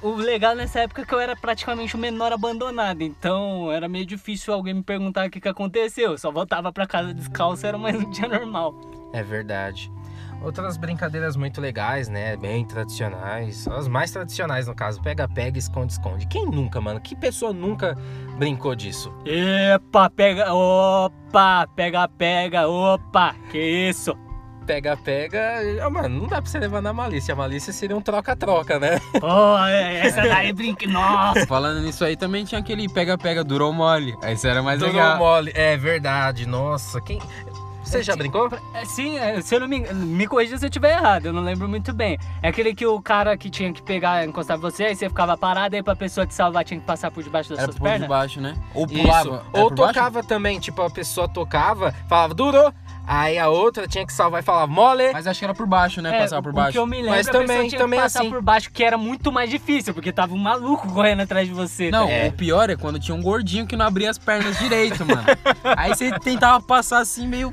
O, 0.02 0.08
o 0.08 0.14
legal 0.16 0.54
nessa 0.56 0.80
época 0.80 1.02
é 1.02 1.04
que 1.04 1.14
eu 1.14 1.20
era 1.20 1.36
praticamente 1.36 1.94
o 1.94 1.98
menor 1.98 2.32
abandonado, 2.32 3.02
então 3.02 3.70
era 3.70 3.88
meio 3.88 4.04
difícil 4.06 4.52
alguém 4.52 4.74
me 4.74 4.82
perguntar 4.82 5.26
o 5.28 5.30
que, 5.30 5.40
que 5.40 5.48
aconteceu. 5.48 6.12
Eu 6.12 6.18
só 6.18 6.32
voltava 6.32 6.72
pra 6.72 6.86
casa 6.86 7.12
descalço, 7.14 7.66
era 7.66 7.78
mais 7.78 7.94
um 7.94 8.10
dia 8.10 8.26
normal. 8.26 8.74
É 9.12 9.22
verdade. 9.22 9.92
Outras 10.44 10.76
brincadeiras 10.76 11.36
muito 11.36 11.60
legais, 11.60 12.08
né? 12.08 12.36
Bem 12.36 12.64
tradicionais. 12.66 13.66
As 13.68 13.88
mais 13.88 14.10
tradicionais, 14.10 14.66
no 14.66 14.74
caso. 14.74 15.00
Pega-pega, 15.00 15.58
esconde-esconde. 15.58 16.26
Quem 16.26 16.46
nunca, 16.46 16.80
mano? 16.80 17.00
Que 17.00 17.16
pessoa 17.16 17.52
nunca 17.52 17.96
brincou 18.36 18.74
disso? 18.74 19.12
Epa, 19.24 20.10
pega, 20.10 20.52
opa, 20.52 21.66
pega, 21.74 22.06
pega, 22.08 22.68
opa, 22.68 23.34
que 23.50 23.58
isso? 23.58 24.14
Pega-pega. 24.66 25.40
ah, 25.82 25.90
Mano, 25.90 26.20
não 26.20 26.26
dá 26.28 26.40
pra 26.40 26.50
você 26.50 26.58
levar 26.58 26.80
na 26.80 26.92
malícia. 26.92 27.32
A 27.34 27.36
malícia 27.36 27.70
seria 27.72 27.94
um 27.96 28.00
troca-troca, 28.00 28.78
né? 28.78 28.98
Pô, 29.20 29.58
essa 29.68 30.22
daí 30.22 30.52
brinca, 30.54 30.86
nossa. 30.86 31.46
Falando 31.46 31.80
nisso 31.80 32.02
aí, 32.04 32.16
também 32.16 32.44
tinha 32.46 32.60
aquele 32.60 32.88
pega-pega 32.88 33.44
durou 33.44 33.72
mole. 33.74 34.16
Aí 34.22 34.34
isso 34.34 34.46
era 34.46 34.62
mais 34.62 34.78
Durou 34.78 34.94
legal. 34.94 35.18
mole. 35.18 35.52
É 35.54 35.76
verdade. 35.76 36.46
Nossa, 36.46 36.98
quem. 37.00 37.20
Você 37.84 38.02
já 38.02 38.16
brincou? 38.16 38.50
É, 38.72 38.84
Sim, 38.84 39.18
é, 39.18 39.40
se 39.40 39.54
eu 39.54 39.60
não 39.60 39.68
me 39.68 39.80
me 39.92 40.26
corrija 40.26 40.56
se 40.58 40.64
eu 40.64 40.68
estiver 40.68 40.96
errado, 40.96 41.26
eu 41.26 41.32
não 41.32 41.42
lembro 41.42 41.68
muito 41.68 41.92
bem. 41.92 42.18
É 42.42 42.48
aquele 42.48 42.74
que 42.74 42.86
o 42.86 43.00
cara 43.00 43.36
que 43.36 43.50
tinha 43.50 43.72
que 43.72 43.82
pegar, 43.82 44.24
encostar 44.26 44.56
em 44.56 44.60
você, 44.60 44.84
aí 44.84 44.96
você 44.96 45.08
ficava 45.08 45.36
parado, 45.36 45.76
aí 45.76 45.82
pra 45.82 45.94
pessoa 45.94 46.26
te 46.26 46.34
salvar 46.34 46.64
tinha 46.64 46.80
que 46.80 46.86
passar 46.86 47.10
por 47.10 47.22
debaixo 47.22 47.50
das 47.50 47.58
Era 47.58 47.66
suas 47.66 47.78
por 47.78 47.84
pernas. 47.84 48.02
debaixo, 48.02 48.40
né? 48.40 48.54
Ou 48.74 48.86
Isso. 48.86 48.94
pulava. 49.02 49.44
Era 49.52 49.62
Ou 49.62 49.68
por 49.68 49.76
baixo? 49.76 49.94
tocava 49.94 50.22
também, 50.22 50.58
tipo, 50.58 50.82
a 50.82 50.90
pessoa 50.90 51.28
tocava, 51.28 51.94
falava, 52.08 52.34
durou. 52.34 52.72
Aí 53.06 53.36
a 53.38 53.50
outra 53.50 53.86
tinha 53.86 54.06
que 54.06 54.14
salvar 54.14 54.40
e 54.40 54.42
falava, 54.42 54.66
mole. 54.66 55.12
Mas 55.12 55.26
acho 55.26 55.38
que 55.38 55.44
era 55.44 55.52
por 55.52 55.66
baixo, 55.66 56.00
né? 56.00 56.16
É, 56.16 56.20
Passava 56.22 56.42
por 56.42 56.52
O 56.52 56.54
baixo. 56.54 56.72
que 56.72 56.78
eu 56.78 56.86
me 56.86 56.96
lembro, 56.96 57.10
Mas 57.10 57.28
a 57.28 57.32
pessoa 57.32 57.46
também- 57.46 57.68
tinha 57.68 57.78
também 57.78 57.98
que 57.98 58.02
passar 58.02 58.20
assim. 58.20 58.30
por 58.30 58.40
baixo, 58.40 58.70
que 58.72 58.82
era 58.82 58.96
muito 58.96 59.30
mais 59.30 59.50
difícil, 59.50 59.92
porque 59.92 60.10
tava 60.10 60.32
um 60.34 60.38
maluco 60.38 60.88
correndo 60.90 61.20
atrás 61.20 61.46
de 61.46 61.52
você. 61.52 61.90
Não, 61.90 62.06
tá? 62.06 62.12
É. 62.12 62.28
o 62.28 62.32
pior 62.32 62.70
é 62.70 62.76
quando 62.76 62.98
tinha 62.98 63.14
um 63.14 63.20
gordinho 63.20 63.66
que 63.66 63.76
não 63.76 63.84
abria 63.84 64.08
as 64.08 64.16
pernas 64.16 64.58
direito, 64.58 65.04
mano. 65.04 65.22
Aí 65.76 65.94
você 65.94 66.18
tentava 66.18 66.62
passar 66.62 67.00
assim 67.00 67.28
meio. 67.28 67.52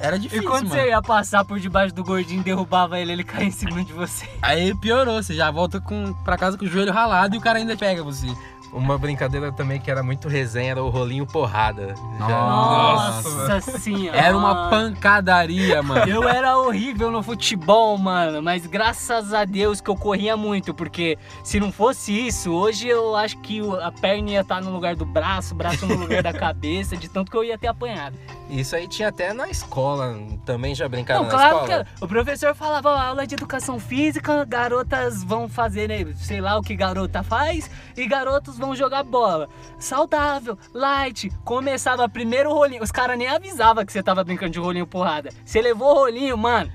Era 0.00 0.16
E 0.16 0.20
difícil, 0.20 0.44
quando 0.48 0.68
mano. 0.68 0.80
você 0.80 0.88
ia 0.88 1.02
passar 1.02 1.44
por 1.44 1.58
debaixo 1.58 1.94
do 1.94 2.04
gordinho, 2.04 2.42
derrubava 2.42 2.98
ele, 3.00 3.12
ele 3.12 3.24
caía 3.24 3.46
em 3.46 3.50
cima 3.50 3.82
de 3.84 3.92
você. 3.92 4.28
Aí 4.40 4.74
piorou, 4.74 5.22
você 5.22 5.34
já 5.34 5.50
volta 5.50 5.80
com, 5.80 6.12
pra 6.24 6.36
casa 6.36 6.56
com 6.56 6.64
o 6.64 6.68
joelho 6.68 6.92
ralado 6.92 7.34
e 7.34 7.38
o 7.38 7.40
cara 7.40 7.58
ainda 7.58 7.76
pega 7.76 8.02
você. 8.02 8.26
Uma 8.72 8.98
brincadeira 8.98 9.50
também 9.50 9.80
que 9.80 9.90
era 9.90 10.02
muito 10.02 10.28
resenha 10.28 10.72
era 10.72 10.82
o 10.82 10.88
rolinho 10.90 11.26
porrada. 11.26 11.94
Já- 12.18 12.28
Nossa. 12.28 13.60
senhora. 13.78 14.16
Era 14.18 14.36
uma 14.36 14.68
pancadaria, 14.68 15.82
mano. 15.82 16.06
Eu 16.10 16.28
era 16.28 16.56
horrível 16.58 17.10
no 17.10 17.22
futebol, 17.22 17.96
mano, 17.96 18.42
mas 18.42 18.66
graças 18.66 19.32
a 19.32 19.44
Deus 19.44 19.80
que 19.80 19.88
eu 19.88 19.96
corria 19.96 20.36
muito, 20.36 20.74
porque 20.74 21.16
se 21.42 21.58
não 21.58 21.72
fosse 21.72 22.12
isso, 22.26 22.50
hoje 22.52 22.88
eu 22.88 23.16
acho 23.16 23.38
que 23.38 23.60
a 23.82 23.90
perna 23.90 24.30
ia 24.30 24.40
estar 24.42 24.60
no 24.60 24.70
lugar 24.70 24.94
do 24.94 25.04
braço, 25.06 25.54
o 25.54 25.56
braço 25.56 25.86
no 25.86 25.94
lugar 25.96 26.22
da 26.22 26.32
cabeça, 26.38 26.96
de 26.96 27.08
tanto 27.08 27.30
que 27.30 27.36
eu 27.36 27.44
ia 27.44 27.56
ter 27.56 27.68
apanhado. 27.68 28.16
Isso 28.50 28.74
aí 28.76 28.86
tinha 28.88 29.08
até 29.08 29.32
na 29.32 29.48
escola. 29.48 30.16
Também 30.44 30.74
já 30.74 30.88
brincaram 30.88 31.22
Não, 31.24 31.28
na 31.30 31.34
claro 31.34 31.56
escola? 31.64 31.84
que 31.98 32.04
o 32.04 32.08
professor 32.08 32.54
falava, 32.54 32.90
ó, 32.90 32.98
aula 32.98 33.26
de 33.26 33.34
educação 33.34 33.78
física, 33.78 34.44
garotas 34.44 35.22
vão 35.22 35.48
fazer, 35.48 35.88
né, 35.88 36.06
sei 36.16 36.40
lá 36.40 36.56
o 36.58 36.62
que 36.62 36.74
garota 36.74 37.22
faz, 37.22 37.70
e 37.96 38.06
garotos 38.06 38.57
vão 38.58 38.74
jogar 38.74 39.02
bola. 39.02 39.48
Saudável, 39.78 40.58
light, 40.74 41.30
começava 41.44 42.08
primeiro 42.08 42.50
o 42.50 42.54
rolinho. 42.54 42.82
Os 42.82 42.90
caras 42.90 43.16
nem 43.18 43.28
avisavam 43.28 43.84
que 43.86 43.92
você 43.92 44.02
tava 44.02 44.22
brincando 44.24 44.52
de 44.52 44.58
rolinho 44.58 44.86
porrada. 44.86 45.30
Você 45.44 45.62
levou 45.62 45.90
o 45.92 45.94
rolinho, 45.94 46.36
mano. 46.36 46.70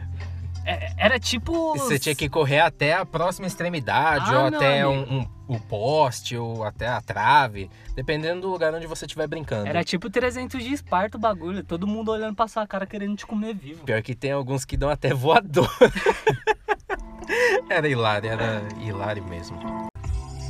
é- 0.65 0.93
Era 0.97 1.19
tipo. 1.19 1.73
Você 1.77 1.99
tinha 1.99 2.15
que 2.15 2.29
correr 2.29 2.61
até 2.61 2.93
a 2.93 3.05
próxima 3.05 3.45
extremidade, 3.47 4.33
Ah, 4.33 4.43
ou 4.43 4.49
meu 4.49 4.57
até 4.59 4.87
um, 4.87 5.19
um- 5.19 5.27
o 5.45 5.59
poste, 5.59 6.37
ou 6.37 6.63
até 6.63 6.87
a 6.87 7.01
trave, 7.01 7.69
dependendo 7.93 8.41
do 8.41 8.49
lugar 8.49 8.73
onde 8.73 8.87
você 8.87 9.05
estiver 9.05 9.27
brincando. 9.27 9.67
Era 9.67 9.83
tipo 9.83 10.09
300 10.09 10.63
de 10.63 10.73
Esparta 10.73 11.17
o 11.17 11.19
bagulho. 11.19 11.63
Todo 11.65 11.85
mundo 11.85 12.11
olhando 12.11 12.33
pra 12.33 12.47
sua 12.47 12.65
cara 12.65 12.85
querendo 12.85 13.17
te 13.17 13.25
comer 13.27 13.53
vivo. 13.53 13.83
Pior 13.83 14.01
que 14.01 14.15
tem 14.15 14.31
alguns 14.31 14.63
que 14.63 14.77
dão 14.77 14.89
até 14.89 15.11
voador. 15.13 15.69
era 17.69 17.87
hilário, 17.87 18.29
era 18.29 18.63
hilário 18.81 19.23
mesmo. 19.25 19.59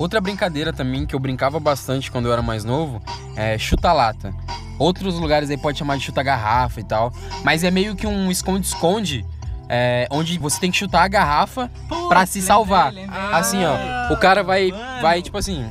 Outra 0.03 0.19
brincadeira 0.19 0.73
também 0.73 1.05
que 1.05 1.15
eu 1.15 1.19
brincava 1.19 1.61
bastante 1.61 2.11
quando 2.11 2.25
eu 2.25 2.33
era 2.33 2.41
mais 2.41 2.65
novo 2.65 3.01
é 3.37 3.57
chuta-lata. 3.57 4.35
Outros 4.77 5.17
lugares 5.17 5.49
aí 5.49 5.55
pode 5.55 5.79
chamar 5.79 5.97
de 5.97 6.03
chuta-garrafa 6.03 6.81
e 6.81 6.83
tal. 6.83 7.13
Mas 7.41 7.63
é 7.63 7.71
meio 7.71 7.95
que 7.95 8.05
um 8.05 8.29
esconde-esconde, 8.29 9.25
é, 9.69 10.05
onde 10.11 10.37
você 10.37 10.59
tem 10.59 10.69
que 10.69 10.75
chutar 10.75 11.03
a 11.03 11.07
garrafa 11.07 11.71
pra 12.09 12.25
se 12.25 12.41
salvar. 12.41 12.93
Assim, 13.31 13.59
ó, 13.63 14.13
o 14.13 14.17
cara 14.17 14.43
vai, 14.43 14.71
Mano. 14.71 15.01
vai, 15.01 15.21
tipo 15.21 15.37
assim, 15.37 15.65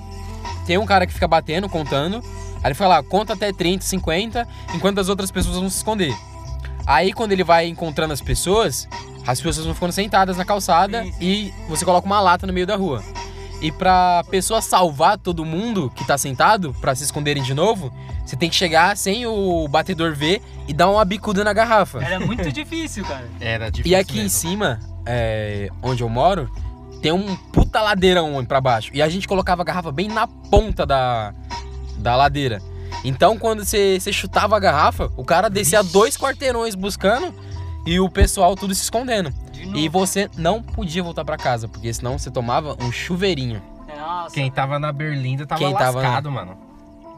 tem 0.66 0.78
um 0.78 0.86
cara 0.86 1.06
que 1.06 1.12
fica 1.12 1.28
batendo, 1.28 1.68
contando, 1.68 2.24
aí 2.62 2.68
ele 2.68 2.74
fala, 2.74 3.02
conta 3.02 3.34
até 3.34 3.52
30, 3.52 3.84
50, 3.84 4.48
enquanto 4.74 4.98
as 4.98 5.10
outras 5.10 5.30
pessoas 5.30 5.56
vão 5.58 5.68
se 5.68 5.76
esconder. 5.76 6.16
Aí 6.86 7.12
quando 7.12 7.32
ele 7.32 7.44
vai 7.44 7.68
encontrando 7.68 8.14
as 8.14 8.22
pessoas, 8.22 8.88
as 9.26 9.42
pessoas 9.42 9.66
vão 9.66 9.74
ficando 9.74 9.92
sentadas 9.92 10.38
na 10.38 10.44
calçada 10.46 11.02
Sim, 11.02 11.12
sim. 11.12 11.18
e 11.20 11.54
você 11.68 11.84
coloca 11.84 12.06
uma 12.06 12.18
lata 12.18 12.46
no 12.46 12.52
meio 12.54 12.66
da 12.66 12.76
rua. 12.76 13.04
E 13.62 13.70
pra 13.70 14.24
pessoa 14.28 14.60
salvar 14.60 15.16
todo 15.16 15.44
mundo 15.44 15.90
que 15.94 16.04
tá 16.04 16.18
sentado, 16.18 16.74
pra 16.80 16.96
se 16.96 17.04
esconderem 17.04 17.42
de 17.44 17.54
novo, 17.54 17.92
você 18.26 18.34
tem 18.34 18.50
que 18.50 18.56
chegar 18.56 18.96
sem 18.96 19.24
o 19.24 19.68
batedor 19.68 20.14
ver 20.16 20.42
e 20.66 20.72
dar 20.74 20.90
uma 20.90 21.04
bicuda 21.04 21.44
na 21.44 21.52
garrafa. 21.52 22.02
Era 22.02 22.18
muito 22.26 22.50
difícil, 22.50 23.04
cara. 23.04 23.24
Era 23.40 23.70
difícil 23.70 23.96
E 23.96 24.00
aqui 24.00 24.18
em 24.18 24.22
mesmo. 24.24 24.30
cima, 24.30 24.80
é, 25.06 25.68
onde 25.80 26.02
eu 26.02 26.08
moro, 26.08 26.50
tem 27.00 27.12
um 27.12 27.36
puta 27.52 27.80
ladeirão 27.80 28.44
pra 28.44 28.60
baixo. 28.60 28.90
E 28.92 29.00
a 29.00 29.08
gente 29.08 29.28
colocava 29.28 29.62
a 29.62 29.64
garrafa 29.64 29.92
bem 29.92 30.08
na 30.08 30.26
ponta 30.26 30.84
da, 30.84 31.32
da 31.98 32.16
ladeira. 32.16 32.60
Então, 33.04 33.38
quando 33.38 33.64
você 33.64 33.98
você 34.00 34.12
chutava 34.12 34.56
a 34.56 34.60
garrafa, 34.60 35.10
o 35.16 35.24
cara 35.24 35.48
descia 35.48 35.84
dois 35.84 36.16
quarteirões 36.16 36.74
buscando 36.74 37.32
e 37.86 37.98
o 38.00 38.08
pessoal 38.08 38.54
tudo 38.56 38.74
se 38.74 38.82
escondendo. 38.82 39.30
De 39.52 39.62
E 39.78 39.88
você 39.88 40.28
não 40.36 40.62
podia 40.62 41.02
voltar 41.02 41.24
pra 41.24 41.36
casa, 41.36 41.68
porque 41.68 41.92
senão 41.92 42.18
você 42.18 42.30
tomava 42.30 42.76
um 42.80 42.90
chuveirinho. 42.92 43.62
Nossa. 43.96 44.34
Quem 44.34 44.50
tava 44.50 44.78
na 44.78 44.90
Berlinda 44.92 45.46
tava 45.46 45.60
Quem 45.60 45.72
tava- 45.74 46.00
lascado, 46.00 46.30
mano. 46.30 46.58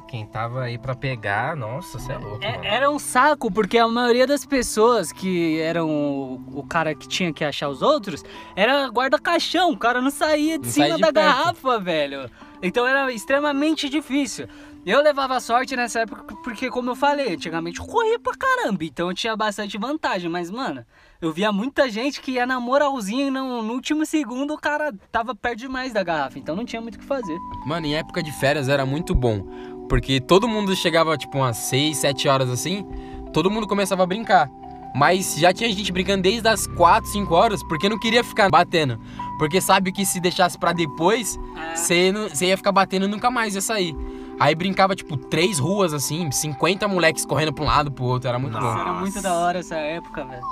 Quem 0.09 0.25
tava 0.27 0.63
aí 0.63 0.79
pra 0.79 0.95
pegar, 0.95 1.57
nossa, 1.57 1.99
você 1.99 2.13
é 2.13 2.19
louco, 2.19 2.45
É- 2.45 2.53
mano. 2.53 2.65
Era 2.65 2.91
um 2.91 2.99
saco, 3.01 3.51
porque 3.51 3.77
a 3.79 3.89
maioria 3.89 4.27
das 4.29 4.45
pessoas 4.47 5.11
que 5.11 5.59
eram 5.61 5.89
o, 5.89 6.41
o 6.61 6.63
cara 6.63 6.95
que 6.95 7.09
tinha 7.09 7.33
que 7.33 7.45
achar 7.45 7.69
os 7.69 7.83
outros 7.83 8.23
era 8.55 8.87
guarda-caixão. 8.89 9.73
O 9.73 9.77
cara 9.77 10.01
não 10.01 10.11
saía 10.11 10.57
de 10.59 10.67
Não 10.67 10.73
cima 10.73 10.87
saía 10.87 10.97
de 10.97 11.01
da 11.01 11.13
perto. 11.13 11.27
garrafa, 11.37 11.81
velho. 11.81 12.31
Então 12.63 12.87
era 12.87 13.11
extremamente 13.13 13.89
difícil. 13.89 14.47
Eu 14.87 15.03
levava 15.03 15.41
sorte 15.41 15.75
nessa 15.75 16.01
época 16.01 16.37
porque, 16.45 16.69
como 16.69 16.91
eu 16.91 16.95
falei, 16.95 17.33
antigamente 17.33 17.81
eu 17.81 17.87
corria 17.87 18.19
pra 18.19 18.35
caramba. 18.37 18.85
Então 18.85 19.09
eu 19.09 19.15
tinha 19.15 19.35
bastante 19.35 19.79
vantagem. 19.79 20.29
Mas, 20.29 20.51
mano, 20.51 20.85
eu 21.23 21.33
via 21.33 21.51
muita 21.51 21.89
gente 21.89 22.21
que 22.21 22.33
ia 22.33 22.47
na 22.47 22.61
moralzinha 22.61 23.29
e 23.29 23.31
no, 23.31 23.63
no 23.63 23.73
último 23.73 24.05
segundo 24.05 24.53
o 24.53 24.59
cara 24.59 24.93
tava 25.11 25.35
perto 25.35 25.61
demais 25.61 25.95
da 25.95 26.03
garrafa. 26.03 26.39
Então 26.39 26.55
não 26.55 26.67
tinha 26.67 26.83
muito 26.83 26.97
o 26.97 26.99
que 26.99 27.05
fazer. 27.05 27.39
Mano, 27.65 27.87
em 27.87 27.95
época 27.95 28.23
de 28.23 28.31
férias 28.33 28.69
era 28.69 28.85
muito 28.85 29.15
bom. 29.15 29.41
Porque 29.89 30.21
todo 30.21 30.47
mundo 30.47 30.77
chegava, 30.77 31.17
tipo, 31.17 31.39
umas 31.39 31.57
6, 31.57 31.97
7 31.97 32.29
horas 32.29 32.51
assim, 32.51 32.87
todo 33.33 33.51
mundo 33.51 33.67
começava 33.67 34.03
a 34.03 34.07
brincar. 34.07 34.51
Mas 34.95 35.35
já 35.37 35.53
tinha 35.53 35.73
gente 35.73 35.91
brincando 35.91 36.23
desde 36.23 36.47
as 36.47 36.67
4, 36.67 37.11
5 37.11 37.35
horas, 37.35 37.63
porque 37.65 37.89
não 37.89 37.99
queria 37.99 38.23
ficar 38.23 38.51
batendo. 38.51 39.01
Porque 39.39 39.61
sabe 39.63 39.93
que 39.93 40.05
se 40.05 40.21
deixasse 40.21 40.59
pra 40.59 40.73
depois, 40.73 41.39
você 41.75 42.13
você 42.13 42.47
ia 42.47 42.57
ficar 42.57 42.71
batendo 42.71 43.07
e 43.07 43.09
nunca 43.09 43.31
mais 43.31 43.55
ia 43.55 43.61
sair. 43.63 43.97
Aí 44.39 44.55
brincava, 44.55 44.95
tipo, 44.95 45.17
três 45.17 45.59
ruas 45.59 45.93
assim, 45.95 46.31
50 46.31 46.87
moleques 46.89 47.25
correndo 47.25 47.53
pra 47.53 47.65
um 47.65 47.67
lado 47.67 47.91
pro 47.91 48.05
outro, 48.05 48.29
era 48.29 48.39
muito 48.39 48.55
Isso 48.59 48.61
bom. 48.67 48.79
era 48.81 48.93
muito 48.95 49.23
da 49.23 49.35
hora 49.35 49.59
essa 49.61 49.77
época, 49.77 50.25
velho. 50.25 50.43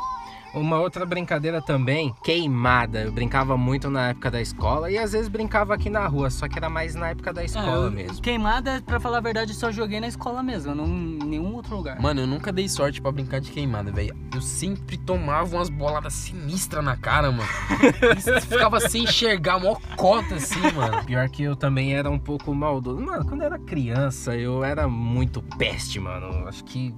Uma 0.54 0.78
outra 0.78 1.06
brincadeira 1.06 1.62
também, 1.62 2.14
queimada. 2.22 3.00
Eu 3.02 3.12
brincava 3.12 3.56
muito 3.56 3.88
na 3.88 4.08
época 4.10 4.30
da 4.30 4.40
escola 4.40 4.90
e 4.90 4.98
às 4.98 5.12
vezes 5.12 5.28
brincava 5.28 5.72
aqui 5.74 5.88
na 5.88 6.06
rua, 6.06 6.28
só 6.28 6.46
que 6.46 6.58
era 6.58 6.68
mais 6.68 6.94
na 6.94 7.08
época 7.08 7.32
da 7.32 7.42
escola 7.42 7.84
É, 7.84 7.86
eu- 7.86 7.90
mesmo. 7.90 8.20
Queimada, 8.20 8.82
pra 8.84 9.00
falar 9.00 9.18
a 9.18 9.20
verdade, 9.22 9.54
só 9.54 9.72
joguei 9.72 9.98
na 9.98 10.08
escola 10.08 10.42
mesmo, 10.42 10.74
não 10.74 10.84
em 10.86 11.18
nenhum 11.24 11.54
outro 11.54 11.74
lugar. 11.76 11.98
Mano, 12.00 12.20
eu 12.20 12.26
nunca 12.26 12.52
dei 12.52 12.68
sorte 12.68 13.00
pra 13.00 13.10
brincar 13.10 13.40
de 13.40 13.50
queimada, 13.50 13.90
velho. 13.90 14.14
Eu 14.34 14.42
sempre 14.42 14.98
tomava 14.98 15.56
umas 15.56 15.70
boladas 15.70 16.12
sinistras 16.12 16.84
na 16.84 16.96
cara, 16.96 17.30
mano. 17.32 17.48
Ficava 18.46 18.78
sem 18.80 19.04
enxergar, 19.04 19.58
mó 19.58 19.74
cota 19.96 20.34
assim, 20.34 20.60
mano. 20.76 21.02
Pior 21.04 21.28
que 21.30 21.42
eu 21.42 21.56
também 21.56 21.94
era 21.94 22.10
um 22.10 22.18
pouco 22.18 22.54
maldoso. 22.54 23.00
Mano, 23.00 23.24
quando 23.24 23.40
eu 23.40 23.46
era 23.46 23.58
criança, 23.58 24.36
eu 24.36 24.62
era 24.62 24.86
muito 24.86 25.40
peste, 25.56 25.98
mano. 25.98 26.46
Acho 26.46 26.62
que 26.64 26.94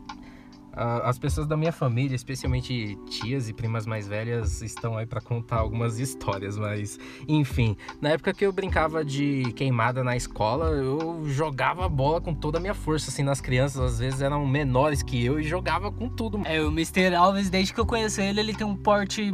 as 0.75 1.19
pessoas 1.19 1.47
da 1.47 1.57
minha 1.57 1.73
família, 1.73 2.15
especialmente 2.15 2.99
tias 3.09 3.49
e 3.49 3.53
primas 3.53 3.87
mais 3.87 4.09
velhas, 4.09 4.63
estão 4.63 4.97
aí 4.97 5.07
pra 5.07 5.21
contar 5.21 5.57
algumas 5.57 5.99
histórias, 5.99 6.57
mas 6.57 6.99
enfim. 7.29 7.77
Na 8.01 8.11
época 8.11 8.35
que 8.35 8.45
eu 8.45 8.53
brincava 8.53 9.05
de 9.05 9.53
queimada 9.55 10.03
na 10.03 10.17
escola, 10.17 10.71
eu 10.71 11.23
jogava 11.27 11.87
a 11.87 11.89
bola 11.89 12.21
com 12.21 12.35
toda 12.35 12.59
a 12.59 12.61
minha 12.61 12.75
força, 12.75 13.11
assim, 13.11 13.23
nas 13.23 13.41
crianças. 13.41 13.81
Às 13.81 13.99
vezes 13.99 14.21
eram 14.21 14.47
menores 14.47 15.03
que 15.03 15.25
eu 15.25 15.39
e 15.39 15.43
jogava 15.43 15.91
com 15.91 16.09
tudo. 16.09 16.41
É, 16.45 16.61
o 16.61 16.69
Mr. 16.69 17.15
Alves, 17.15 17.51
desde 17.51 17.73
que 17.73 17.81
eu 17.81 17.87
conheço 17.87 18.21
ele, 18.21 18.41
ele 18.41 18.55
tem 18.55 18.67
um 18.67 18.77
porte 18.77 19.33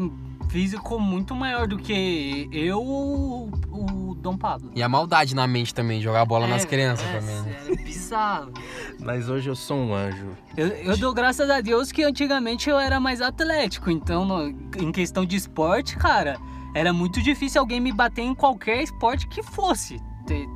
físico 0.51 0.99
muito 0.99 1.35
maior 1.35 1.67
do 1.67 1.79
que 1.79 2.49
eu 2.53 2.83
ou 2.83 3.51
o 3.71 4.15
Dom 4.15 4.37
Pablo. 4.37 4.71
E 4.75 4.83
a 4.83 4.89
maldade 4.89 5.35
na 5.35 5.47
mente 5.47 5.73
também, 5.75 6.01
jogar 6.01 6.25
bola 6.25 6.47
nas 6.47 6.65
É, 6.65 6.67
crianças 6.67 7.07
é, 7.09 7.19
também, 7.19 7.41
né? 7.43 7.57
É 7.69 7.77
bizarro. 7.77 8.53
Mas 9.01 9.29
hoje 9.29 9.49
eu 9.49 9.55
sou 9.57 9.77
um 9.77 9.95
anjo. 9.95 10.37
Eu, 10.57 10.67
eu 10.69 10.97
dou 10.97 11.15
graças 11.15 11.49
a 11.49 11.61
Deus 11.61 11.93
que 11.93 12.03
antigamente 12.03 12.69
eu 12.69 12.79
era 12.79 12.99
mais 12.99 13.21
atlético, 13.21 13.91
então 13.91 14.25
no- 14.25 14.49
em 14.79 14.91
questão 14.93 15.25
de 15.25 15.37
esporte, 15.37 15.97
cara, 15.97 16.37
era 16.75 16.93
muito 16.93 17.23
difícil 17.23 17.61
alguém 17.61 17.81
me 17.81 17.93
bater 17.93 18.23
em 18.23 18.35
qualquer 18.35 18.83
esporte 18.83 19.27
que 19.29 19.43
fosse. 19.43 20.01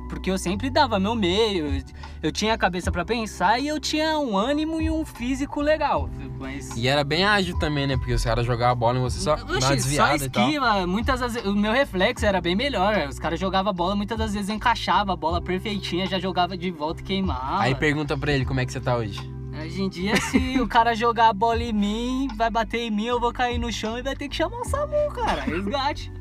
Porque 0.09 0.29
eu 0.29 0.37
sempre 0.37 0.69
dava 0.69 0.99
meu 0.99 1.15
meio, 1.15 1.83
eu, 2.21 2.31
tinha 2.31 2.53
a 2.53 2.57
cabeça 2.57 2.91
pra 2.91 3.03
pensar 3.03 3.59
e 3.59 3.67
eu 3.67 3.79
tinha 3.79 4.17
um 4.19 4.37
ânimo 4.37 4.81
e 4.81 4.89
um 4.89 5.05
físico 5.05 5.61
legal. 5.61 6.09
Mas. 6.39 6.75
E 6.75 6.87
era 6.87 7.03
bem 7.03 7.23
ágil 7.23 7.57
também, 7.59 7.87
né? 7.87 7.97
Porque 7.97 8.13
os 8.13 8.23
caras 8.23 8.45
jogavam 8.45 8.71
a 8.71 8.75
bola 8.75 8.97
e 8.99 9.01
você 9.01 9.19
só 9.19 9.33
Oxi, 9.33 9.61
só 9.61 9.75
desviada 9.75 10.25
e 10.25 10.29
tal. 10.29 10.43
esquiva, 10.43 10.87
muitas 10.87 11.19
vezes, 11.19 11.45
o 11.45 11.55
meu 11.55 11.71
reflexo 11.71 12.25
era 12.25 12.41
bem 12.41 12.55
melhor. 12.55 13.07
Os 13.07 13.19
caras 13.19 13.39
jogavam 13.39 13.69
a 13.69 13.73
bola, 13.73 13.95
muitas 13.95 14.17
das 14.17 14.33
vezes 14.33 14.49
encaixava 14.49 15.13
a 15.13 15.15
bola 15.15 15.41
perfeitinha, 15.41 16.05
já 16.07 16.19
jogava 16.19 16.57
de 16.57 16.71
volta 16.71 17.01
e 17.01 17.03
queimava. 17.03 17.61
Aí 17.61 17.75
pergunta 17.75 18.17
pra 18.17 18.31
ele 18.31 18.45
como 18.45 18.59
é 18.59 18.65
que 18.65 18.71
você 18.71 18.79
tá 18.79 18.95
hoje. 18.95 19.34
Hoje 19.61 19.81
em 19.81 19.89
dia, 19.89 20.15
se 20.17 20.59
o 20.59 20.67
cara 20.67 20.93
jogar 20.93 21.29
a 21.29 21.33
bola 21.33 21.63
em 21.63 21.73
mim, 21.73 22.27
vai 22.35 22.49
bater 22.49 22.79
em 22.79 22.91
mim, 22.91 23.05
eu 23.05 23.19
vou 23.19 23.31
cair 23.31 23.57
no 23.57 23.71
chão 23.71 23.97
e 23.97 24.01
vai 24.01 24.15
ter 24.15 24.27
que 24.27 24.35
chamar 24.35 24.59
o 24.59 24.65
SAMU, 24.65 25.11
cara. 25.13 25.41
Resgate. 25.43 26.11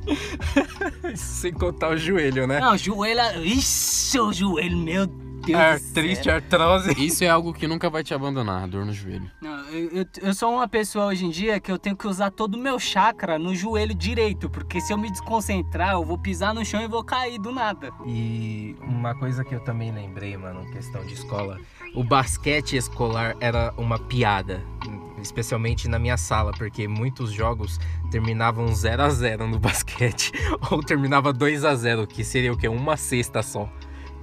Sem 1.17 1.53
contar 1.53 1.91
o 1.91 1.97
joelho, 1.97 2.47
né? 2.47 2.61
Não, 2.61 2.77
joelho. 2.77 3.45
Ixi, 3.45 4.21
o 4.21 4.33
joelho, 4.33 4.79
meu 4.79 5.07
Deus. 5.07 5.61
Artrite, 5.61 6.25
céu. 6.25 6.37
artrose. 6.37 6.93
Isso 7.05 7.23
é 7.23 7.29
algo 7.29 7.53
que 7.53 7.67
nunca 7.67 7.91
vai 7.91 8.03
te 8.03 8.15
abandonar, 8.15 8.67
dor 8.67 8.85
no 8.85 8.93
joelho. 8.93 9.31
Não, 9.41 9.59
eu, 9.69 9.91
eu, 9.91 10.07
eu 10.23 10.35
sou 10.35 10.53
uma 10.53 10.67
pessoa 10.67 11.07
hoje 11.07 11.27
em 11.27 11.31
dia 11.31 11.61
que 11.61 11.71
eu 11.71 11.79
tenho 11.79 11.97
que 11.97 12.07
usar 12.07 12.31
todo 12.31 12.55
o 12.55 12.59
meu 12.59 12.79
chakra 12.79 13.39
no 13.39 13.55
joelho 13.55 13.95
direito, 13.95 14.49
porque 14.49 14.81
se 14.81 14.93
eu 14.93 14.99
me 14.99 15.11
desconcentrar, 15.11 15.93
eu 15.93 16.05
vou 16.05 16.19
pisar 16.19 16.55
no 16.55 16.65
chão 16.65 16.81
e 16.81 16.89
vou 16.89 17.05
cair 17.05 17.39
do 17.39 17.53
nada. 17.53 17.91
E 18.07 18.75
uma 18.81 19.15
coisa 19.15 19.45
que 19.45 19.55
eu 19.55 19.61
também 19.61 19.93
lembrei, 19.93 20.37
mano, 20.37 20.71
questão 20.73 21.05
de 21.07 21.15
escola, 21.15 21.61
o 21.95 22.03
basquete 22.03 22.77
escolar 22.77 23.37
era 23.41 23.73
uma 23.77 23.99
piada, 23.99 24.63
especialmente 25.23 25.89
na 25.89 25.99
minha 25.99 26.17
sala, 26.17 26.53
porque 26.53 26.87
muitos 26.89 27.33
jogos 27.33 27.79
terminavam 28.11 28.67
0 28.75 29.03
a 29.03 29.09
0 29.11 29.47
no 29.49 29.59
basquete 29.61 30.33
ou 30.71 30.83
terminava 30.83 31.33
2 31.33 31.65
a 31.65 31.75
0, 31.75 32.07
que 32.07 32.25
seria 32.25 32.53
o 32.53 32.57
quê? 32.57 32.69
Uma 32.69 32.97
cesta 32.97 33.43
só. 33.43 33.69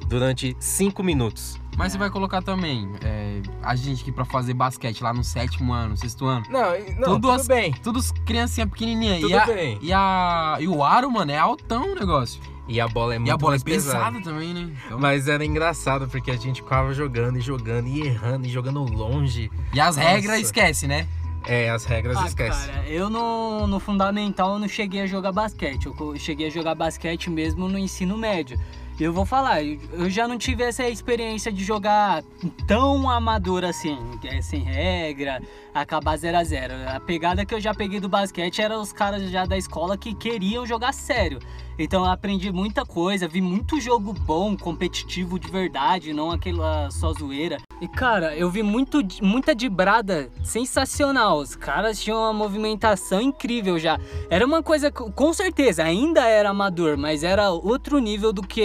Durante 0.08 0.56
5 0.60 1.02
minutos. 1.04 1.60
Mas 1.78 1.94
você 1.94 1.98
vai 1.98 2.10
colocar 2.10 2.42
também 2.42 2.92
é, 3.02 3.42
a 3.64 3.76
gente 3.76 4.04
que 4.04 4.12
pra 4.12 4.26
fazer 4.26 4.54
basquete 4.54 5.02
lá 5.02 5.14
no 5.14 5.24
sétimo 5.24 5.72
ano, 5.72 5.96
sexto 5.96 6.26
ano. 6.26 6.46
Não, 6.50 6.72
não 6.72 6.96
Tudo 6.96 7.14
tudo 7.14 7.32
as- 7.32 7.48
bem. 7.48 7.72
Todos 7.82 8.12
criancinha 8.26 8.68
pequenininha. 8.68 9.22
Tudo 9.22 9.30
e, 9.30 9.34
a, 9.38 9.46
bem. 9.46 9.80
e 9.82 9.94
a 9.94 10.58
e 10.60 10.68
o 10.68 10.84
aro, 10.84 11.10
mano, 11.10 11.32
é 11.32 11.38
altão 11.38 11.94
o 11.94 11.96
negócio. 11.96 12.42
E 12.72 12.80
a 12.80 12.88
bola 12.88 13.16
é 13.16 13.20
muito 13.20 13.28
e 13.30 13.32
a 13.32 13.38
bola 13.38 13.56
é 13.56 13.60
pesada. 13.60 13.98
pesada 14.12 14.22
também, 14.22 14.54
né? 14.54 14.70
Então- 14.86 14.98
Mas 14.98 15.28
era 15.28 15.44
engraçado 15.44 16.08
porque 16.08 16.32
a 16.32 16.38
gente 16.38 16.62
ficava 16.62 16.94
jogando 16.94 17.38
e 17.38 17.42
jogando 17.42 17.88
e 17.88 18.02
errando 18.08 18.48
e 18.48 18.50
jogando 18.50 18.82
longe. 18.84 19.52
E 19.74 19.80
as 19.80 19.98
Nossa. 19.98 20.08
regras 20.10 20.40
esquece, 20.40 20.88
né? 20.88 21.06
É, 21.46 21.70
as 21.70 21.84
regras 21.86 22.16
Ah, 22.18 22.28
esquece. 22.28 22.68
cara, 22.70 22.88
eu 22.88 23.10
no, 23.10 23.68
no 23.68 23.80
fundamental 23.80 24.54
eu 24.54 24.60
não 24.60 24.68
cheguei 24.70 25.02
a 25.02 25.08
jogar 25.08 25.32
basquete. 25.32 25.88
Eu 25.88 26.16
cheguei 26.18 26.48
a 26.48 26.50
jogar 26.50 26.76
basquete 26.76 27.30
mesmo 27.30 27.68
no 27.68 27.78
ensino 27.78 28.16
médio. 28.18 28.58
Eu 28.99 29.12
vou 29.12 29.25
falar, 29.25 29.63
eu 29.63 30.10
já 30.10 30.27
não 30.27 30.38
tive 30.38 30.63
essa 30.63 30.88
experiência 30.88 31.51
de 31.51 31.63
jogar 31.63 32.23
tão 32.67 33.10
amador 33.10 33.63
assim, 33.63 33.97
é 34.23 34.41
sem 34.41 34.62
regra, 34.62 35.41
acabar 35.73 36.17
0 36.17 36.38
a 36.38 36.43
0 36.43 36.73
A 36.88 36.99
pegada 36.99 37.45
que 37.45 37.54
eu 37.54 37.60
já 37.60 37.73
peguei 37.73 37.99
do 37.99 38.08
basquete 38.08 38.62
era 38.62 38.80
os 38.80 38.93
caras 38.93 39.30
já 39.32 39.45
da 39.45 39.58
escola 39.58 39.97
que 39.97 40.13
queriam 40.13 40.65
jogar 40.65 40.93
sério. 40.93 41.39
Então 41.80 42.06
eu 42.06 42.12
aprendi 42.12 42.51
muita 42.51 42.86
coisa, 42.86 43.27
vi 43.27 43.41
muito 43.41 43.80
jogo 43.80 44.13
bom, 44.13 44.56
competitivo 44.56 45.39
de 45.39 45.49
verdade, 45.49 46.13
não 46.13 46.30
aquela 46.30 46.91
só 46.91 47.12
zoeira. 47.12 47.58
E 47.82 47.88
cara, 47.88 48.36
eu 48.36 48.51
vi 48.51 48.62
muito, 48.62 48.99
muita 49.23 49.56
dibrada 49.56 50.30
sensacional. 50.43 51.39
Os 51.39 51.56
caras 51.56 51.99
tinham 51.99 52.19
uma 52.19 52.32
movimentação 52.32 53.19
incrível 53.19 53.80
já. 53.80 53.99
Era 54.30 54.45
uma 54.45 54.62
coisa, 54.62 54.91
com 54.91 55.34
certeza, 55.34 55.84
ainda 55.84 56.27
era 56.27 56.49
amador, 56.49 56.97
mas 56.97 57.23
era 57.23 57.49
outro 57.49 57.97
nível 57.97 58.32
do 58.32 58.43
que. 58.43 58.62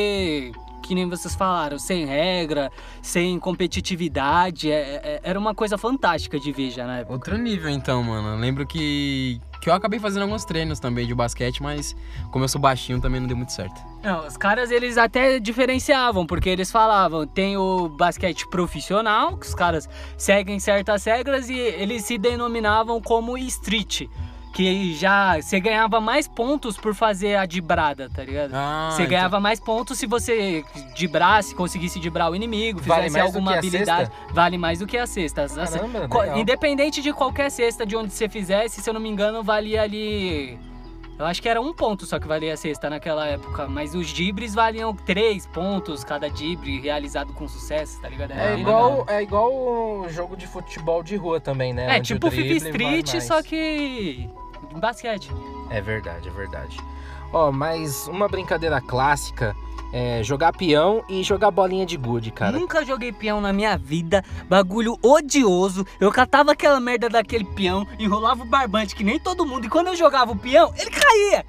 Que 0.82 0.94
nem 0.94 1.08
vocês 1.08 1.34
falaram, 1.34 1.80
sem 1.80 2.04
regra, 2.06 2.70
sem 3.02 3.40
competitividade. 3.40 4.70
é- 4.70 5.00
é- 5.02 5.20
era 5.24 5.36
uma 5.38 5.52
coisa 5.52 5.76
fantástica 5.76 6.38
de 6.38 6.52
ver 6.52 6.70
já 6.70 6.86
na 6.86 6.98
época. 6.98 7.12
Outro 7.14 7.36
nível 7.36 7.68
então, 7.70 8.02
mano. 8.04 8.28
Eu 8.28 8.36
lembro 8.36 8.64
que 8.66 9.40
que 9.60 9.70
eu 9.70 9.74
acabei 9.74 9.98
fazendo 9.98 10.22
alguns 10.22 10.44
treinos 10.44 10.78
também 10.78 11.06
de 11.08 11.14
basquete, 11.14 11.60
mas 11.60 11.96
como 12.30 12.44
eu 12.44 12.48
sou 12.48 12.60
baixinho 12.60 13.00
também 13.00 13.18
não 13.20 13.26
deu 13.26 13.36
muito 13.36 13.50
certo. 13.50 13.74
Não, 14.00 14.24
os 14.24 14.36
caras 14.36 14.70
eles 14.70 14.96
até 14.96 15.40
diferenciavam, 15.40 16.24
porque 16.24 16.48
eles 16.48 16.70
falavam, 16.70 17.26
tem 17.26 17.56
o 17.56 17.88
basquete 17.88 18.46
profissional, 18.48 19.36
que 19.36 19.46
os 19.46 19.54
caras 19.56 19.88
seguem 20.16 20.60
certas 20.60 21.04
regras 21.04 21.48
e 21.50 21.58
eles 21.58 22.04
se 22.04 22.16
denominavam 22.16 23.00
como 23.00 23.36
street, 23.38 24.02
que 24.56 24.94
já 24.94 25.38
você 25.38 25.60
ganhava 25.60 26.00
mais 26.00 26.26
pontos 26.26 26.78
por 26.78 26.94
fazer 26.94 27.36
a 27.36 27.44
dibrada, 27.44 28.08
tá 28.08 28.24
ligado? 28.24 28.52
Ah, 28.54 28.88
Você 28.90 29.04
ganhava 29.04 29.38
mais 29.38 29.60
pontos 29.60 29.98
se 29.98 30.06
você 30.06 30.64
dibrasse, 30.94 31.54
conseguisse 31.54 32.00
dibrar 32.00 32.30
o 32.30 32.34
inimigo, 32.34 32.80
Vale 32.80 33.02
fizesse 33.02 33.22
do 33.22 33.26
alguma 33.26 33.52
a 33.52 33.58
habilidade. 33.58 34.10
Vale 34.32 34.56
mais 34.56 34.78
do 34.78 34.86
que 34.86 34.96
a 34.96 35.06
cesta. 35.06 35.46
Caramba, 35.46 35.98
legal. 35.98 36.38
Independente 36.38 37.02
de 37.02 37.12
qualquer 37.12 37.50
cesta 37.50 37.84
de 37.84 37.94
onde 37.96 38.14
você 38.14 38.30
fizesse, 38.30 38.80
se 38.80 38.88
eu 38.88 38.94
não 38.94 39.00
me 39.00 39.10
engano, 39.10 39.42
valia 39.42 39.82
ali. 39.82 40.58
Eu 41.18 41.24
acho 41.24 41.40
que 41.40 41.48
era 41.48 41.60
um 41.60 41.72
ponto 41.72 42.04
só 42.04 42.18
que 42.18 42.28
valia 42.28 42.52
a 42.52 42.56
cesta 42.56 42.90
naquela 42.90 43.26
época. 43.26 43.66
Mas 43.66 43.94
os 43.94 44.08
dibres 44.08 44.54
valiam 44.54 44.94
três 44.94 45.46
pontos 45.46 46.04
cada 46.04 46.28
dibre 46.28 46.78
realizado 46.78 47.32
com 47.32 47.48
sucesso, 47.48 48.00
tá 48.00 48.08
ligado? 48.08 48.32
É 48.32 48.52
bem 48.52 48.60
igual, 48.60 48.90
legal. 49.00 49.06
é 49.08 49.22
igual 49.22 49.52
o 49.52 50.08
jogo 50.10 50.36
de 50.36 50.46
futebol 50.46 51.02
de 51.02 51.16
rua 51.16 51.40
também, 51.40 51.72
né? 51.72 51.94
É, 51.94 51.98
Onde 51.98 52.08
tipo 52.14 52.28
o 52.28 52.30
FIFA 52.30 52.42
vale 52.42 52.56
Street, 52.56 53.20
só 53.22 53.42
que. 53.42 54.28
Em 54.76 54.80
basquete. 54.80 55.30
É 55.70 55.80
verdade, 55.80 56.28
é 56.28 56.32
verdade. 56.32 56.76
Ó, 57.32 57.50
mas 57.50 58.06
uma 58.08 58.28
brincadeira 58.28 58.80
clássica 58.80 59.54
é, 59.92 60.22
jogar 60.22 60.52
peão 60.52 61.04
e 61.08 61.22
jogar 61.22 61.50
bolinha 61.50 61.84
de 61.86 61.96
gude, 61.96 62.30
cara. 62.30 62.52
Nunca 62.58 62.84
joguei 62.84 63.12
peão 63.12 63.40
na 63.40 63.52
minha 63.52 63.76
vida, 63.76 64.24
bagulho 64.48 64.98
odioso. 65.02 65.84
Eu 66.00 66.10
catava 66.12 66.52
aquela 66.52 66.78
merda 66.80 67.08
daquele 67.08 67.44
peão, 67.44 67.86
enrolava 67.98 68.42
o 68.42 68.46
barbante 68.46 68.94
que 68.94 69.02
nem 69.04 69.18
todo 69.18 69.44
mundo, 69.46 69.66
e 69.66 69.68
quando 69.68 69.88
eu 69.88 69.96
jogava 69.96 70.32
o 70.32 70.36
peão, 70.36 70.72
ele 70.76 70.90
caía. 70.90 71.44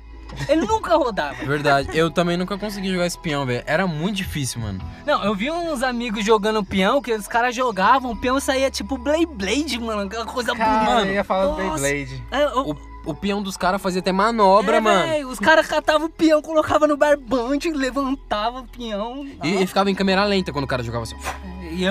Ele 0.49 0.65
nunca 0.67 0.95
rodava. 0.95 1.33
Verdade. 1.45 1.89
Eu 1.97 2.11
também 2.11 2.37
nunca 2.37 2.57
consegui 2.57 2.91
jogar 2.91 3.07
esse 3.07 3.17
peão, 3.17 3.45
velho. 3.45 3.63
Era 3.65 3.87
muito 3.87 4.17
difícil, 4.17 4.61
mano. 4.61 4.79
Não, 5.05 5.23
eu 5.23 5.33
vi 5.33 5.49
uns 5.49 5.81
amigos 5.81 6.23
jogando 6.23 6.63
peão, 6.63 7.01
que 7.01 7.13
os 7.13 7.27
caras 7.27 7.55
jogavam, 7.55 8.11
o 8.11 8.15
peão 8.15 8.39
saía 8.39 8.69
tipo 8.69 8.97
Blade 8.97 9.25
Blade, 9.25 9.79
mano, 9.79 10.01
aquela 10.03 10.25
coisa 10.25 10.53
Cara, 10.55 10.85
bonita. 10.85 11.07
eu 11.07 11.13
ia 11.13 11.23
falar 11.23 11.55
do 11.55 11.63
Nossa. 11.63 11.81
Beyblade. 11.81 12.23
É, 12.29 12.43
eu- 12.43 12.69
O, 12.69 12.77
o 13.08 13.15
peão 13.15 13.41
dos 13.41 13.56
caras 13.56 13.82
fazia 13.82 14.02
até 14.02 14.12
manobra, 14.12 14.78
é, 14.78 14.80
mano. 14.80 15.08
véi, 15.08 15.26
os 15.26 15.39
caras 15.39 15.65
catavam 15.65 16.08
o 16.08 16.10
peão, 16.10 16.41
colocavam 16.41 16.88
no 16.88 16.98
barbante, 16.98 17.72
levantavam 17.72 18.63
o 18.63 18.67
peão. 18.67 19.26
E, 19.43 19.63
e 19.63 19.65
ficava 19.65 19.89
em 19.89 19.96
câmera 19.96 20.26
lenta 20.26 20.52
quando 20.52 20.65
o 20.65 20.67
cara 20.67 20.84
jogava 20.84 21.04
assim. 21.04 21.15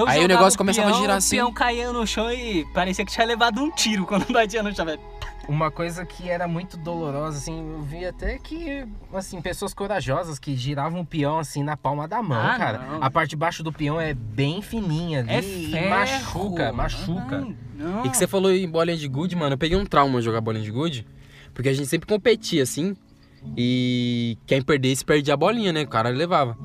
Aí 0.06 0.24
o 0.24 0.28
negócio 0.28 0.58
começava 0.58 0.90
a 0.90 0.92
girar 0.92 1.16
o 1.16 1.18
assim. 1.18 1.36
peão 1.36 1.52
caía 1.52 1.90
no 1.90 2.06
chão 2.06 2.30
e 2.30 2.64
parecia 2.74 3.04
que 3.04 3.12
tinha 3.12 3.26
levado 3.26 3.60
um 3.62 3.70
tiro 3.70 4.04
quando 4.04 4.26
batia 4.32 4.62
no 4.62 4.74
chão, 4.74 4.84
velho. 4.84 5.00
Uma 5.48 5.70
coisa 5.70 6.04
que 6.04 6.28
era 6.28 6.48
muito 6.48 6.76
dolorosa, 6.76 7.38
assim, 7.38 7.56
eu 7.74 7.80
vi 7.82 8.04
até 8.04 8.36
que, 8.38 8.84
assim, 9.14 9.40
pessoas 9.40 9.72
corajosas 9.72 10.38
que 10.40 10.56
giravam 10.56 11.00
o 11.02 11.06
peão, 11.06 11.38
assim, 11.38 11.62
na 11.62 11.76
palma 11.76 12.08
da 12.08 12.20
mão, 12.20 12.36
Ah, 12.44 12.58
cara. 12.58 12.78
não. 12.78 13.02
A 13.02 13.08
parte 13.08 13.30
de 13.30 13.36
baixo 13.36 13.62
do 13.62 13.72
peão 13.72 14.00
é 14.00 14.12
bem 14.12 14.60
fininha 14.60 15.20
ali 15.20 15.30
É 15.30 15.38
e 15.40 15.70
ferro. 15.70 15.90
machuca, 15.90 16.72
machuca. 16.72 17.38
Não, 17.40 17.54
não. 17.76 18.06
E 18.06 18.10
que 18.10 18.16
você 18.16 18.26
falou 18.26 18.50
em 18.50 18.68
bolinha 18.68 18.96
de 18.96 19.06
gude, 19.06 19.36
mano. 19.36 19.54
Eu 19.54 19.58
peguei 19.58 19.76
um 19.78 19.86
trauma 19.86 20.20
jogar 20.20 20.40
bolinha 20.40 20.64
de 20.64 20.70
gude. 20.72 21.06
Porque 21.54 21.68
a 21.68 21.72
gente 21.72 21.86
sempre 21.88 22.08
competia 22.08 22.62
assim. 22.64 22.96
E 23.56 24.36
quem 24.46 24.60
perdesse 24.60 25.04
perdia 25.04 25.34
a 25.34 25.36
bolinha, 25.36 25.72
né? 25.72 25.82
O 25.82 25.88
cara 25.88 26.08
levava. 26.08 26.56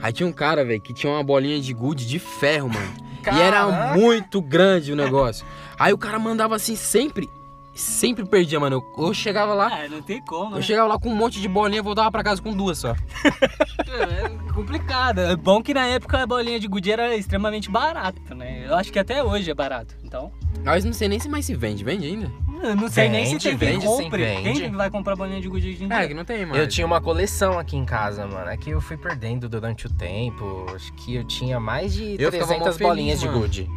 Aí 0.00 0.12
tinha 0.12 0.26
um 0.26 0.32
cara, 0.32 0.64
velho, 0.64 0.80
que 0.80 0.94
tinha 0.94 1.12
uma 1.12 1.22
bolinha 1.22 1.60
de 1.60 1.72
gude 1.74 2.06
de 2.06 2.18
ferro, 2.18 2.68
mano. 2.72 2.94
E 3.22 3.38
era 3.40 3.66
Caraca! 3.66 3.98
muito 3.98 4.40
grande 4.40 4.92
o 4.92 4.96
negócio. 4.96 5.44
Aí 5.78 5.92
o 5.92 5.98
cara 5.98 6.18
mandava 6.18 6.56
assim 6.56 6.74
sempre. 6.74 7.28
Sempre 7.74 8.24
perdia, 8.26 8.58
mano. 8.60 8.82
Eu, 8.98 9.04
eu 9.06 9.14
chegava 9.14 9.54
lá. 9.54 9.68
Ah, 9.72 9.88
não 9.88 10.02
tem 10.02 10.20
como, 10.24 10.52
Eu 10.52 10.56
né? 10.56 10.62
chegava 10.62 10.88
lá 10.88 10.98
com 10.98 11.08
um 11.08 11.14
monte 11.14 11.40
de 11.40 11.48
bolinha 11.48 11.78
e 11.78 11.82
voltava 11.82 12.10
pra 12.10 12.22
casa 12.22 12.42
com 12.42 12.52
duas 12.52 12.78
só. 12.78 12.94
É 13.90 14.52
complicado. 14.52 15.20
É 15.20 15.34
bom 15.36 15.60
que 15.62 15.74
na 15.74 15.86
época 15.86 16.22
a 16.22 16.26
bolinha 16.26 16.60
de 16.60 16.68
gude 16.68 16.92
era 16.92 17.14
extremamente 17.16 17.68
barata, 17.70 18.34
né? 18.34 18.64
Eu 18.66 18.76
acho 18.76 18.92
que 18.92 18.98
até 18.98 19.22
hoje 19.22 19.50
é 19.50 19.54
barato. 19.54 19.96
Então, 20.04 20.30
Mas 20.64 20.84
não 20.84 20.92
sei 20.92 21.08
nem 21.08 21.18
se 21.18 21.28
mais 21.28 21.44
se 21.44 21.54
vende. 21.54 21.82
Vende 21.84 22.06
ainda? 22.06 22.30
eu 22.62 22.76
não 22.76 22.88
sei 22.88 23.08
nem 23.08 23.24
se 23.24 23.32
Vende, 23.32 23.42
tem 23.48 23.58
quem 23.58 23.68
vende, 23.68 23.80
sim, 23.96 24.04
compre. 24.04 24.24
vende. 24.24 24.60
Quem 24.60 24.70
vai 24.72 24.90
comprar 24.90 25.16
bolinha 25.16 25.40
de 25.40 25.48
gude 25.48 25.82
em 25.84 25.92
É, 25.92 26.06
que 26.06 26.14
não 26.14 26.24
tem 26.24 26.44
mais. 26.46 26.60
Eu 26.60 26.68
tinha 26.68 26.86
uma 26.86 27.00
coleção 27.00 27.58
aqui 27.58 27.76
em 27.76 27.84
casa, 27.84 28.26
mano. 28.26 28.48
É 28.48 28.56
que 28.56 28.70
eu 28.70 28.80
fui 28.80 28.96
perdendo 28.96 29.48
durante 29.48 29.86
o 29.86 29.90
tempo. 29.90 30.66
Acho 30.74 30.92
que 30.94 31.14
eu 31.16 31.24
tinha 31.24 31.58
mais 31.58 31.92
de 31.94 32.16
Eu 32.18 32.30
ficava 32.30 32.52
mó 32.52 32.58
300 32.64 32.76
feliz, 32.76 32.88
bolinhas 32.88 33.24
mano. 33.24 33.32
de 33.34 33.40
gude. 33.40 33.70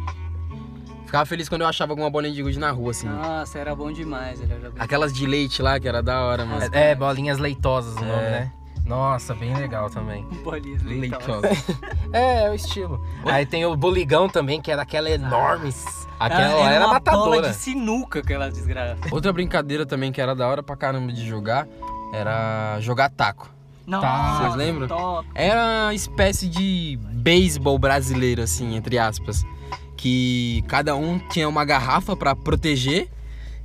Ficava 1.14 1.26
feliz 1.26 1.48
quando 1.48 1.60
eu 1.60 1.68
achava 1.68 1.92
alguma 1.92 2.10
bolinha 2.10 2.34
de 2.34 2.42
gude 2.42 2.58
na 2.58 2.72
rua, 2.72 2.90
assim. 2.90 3.06
Nossa, 3.06 3.56
era 3.56 3.72
bom 3.72 3.92
demais. 3.92 4.40
Ele 4.40 4.52
era 4.52 4.68
bem... 4.68 4.82
Aquelas 4.82 5.12
de 5.12 5.24
leite 5.24 5.62
lá, 5.62 5.78
que 5.78 5.86
era 5.86 6.02
da 6.02 6.20
hora, 6.24 6.44
mano. 6.44 6.68
É, 6.72 6.90
é, 6.90 6.94
bolinhas 6.96 7.38
leitosas 7.38 7.94
o 7.94 8.00
nome, 8.00 8.10
É. 8.24 8.30
né? 8.30 8.52
Nossa, 8.84 9.32
bem 9.32 9.54
legal 9.56 9.88
também. 9.88 10.24
Bolinhas 10.42 10.82
leitosas. 10.82 11.52
É, 12.12 12.46
é 12.46 12.50
o 12.50 12.54
estilo. 12.54 13.00
Aí 13.26 13.46
tem 13.46 13.64
o 13.64 13.76
buligão 13.76 14.28
também, 14.28 14.60
que 14.60 14.72
era 14.72 14.82
aquela 14.82 15.08
enorme. 15.08 15.72
Aquela 16.18 16.46
Ah, 16.46 16.56
lá 16.56 16.72
era, 16.72 16.86
uma 16.86 16.98
bola 16.98 17.26
matadora. 17.26 17.48
de 17.50 17.54
sinuca 17.54 18.18
aquela 18.18 18.50
desgraça. 18.50 18.98
Outra 19.12 19.32
brincadeira 19.32 19.86
também 19.86 20.10
que 20.10 20.20
era 20.20 20.34
da 20.34 20.48
hora 20.48 20.64
pra 20.64 20.74
caramba 20.76 21.12
de 21.12 21.24
jogar 21.24 21.68
era 22.12 22.80
jogar 22.80 23.08
taco. 23.08 23.48
Nossa, 23.86 24.42
Vocês 24.42 24.54
lembram? 24.56 24.88
top. 24.88 25.28
Era 25.32 25.84
uma 25.84 25.94
espécie 25.94 26.48
de 26.48 26.98
beisebol 27.00 27.78
brasileiro, 27.78 28.42
assim, 28.42 28.74
entre 28.74 28.98
aspas. 28.98 29.44
Que 30.04 30.62
cada 30.68 30.94
um 30.94 31.18
tinha 31.18 31.48
uma 31.48 31.64
garrafa 31.64 32.14
pra 32.14 32.36
proteger 32.36 33.08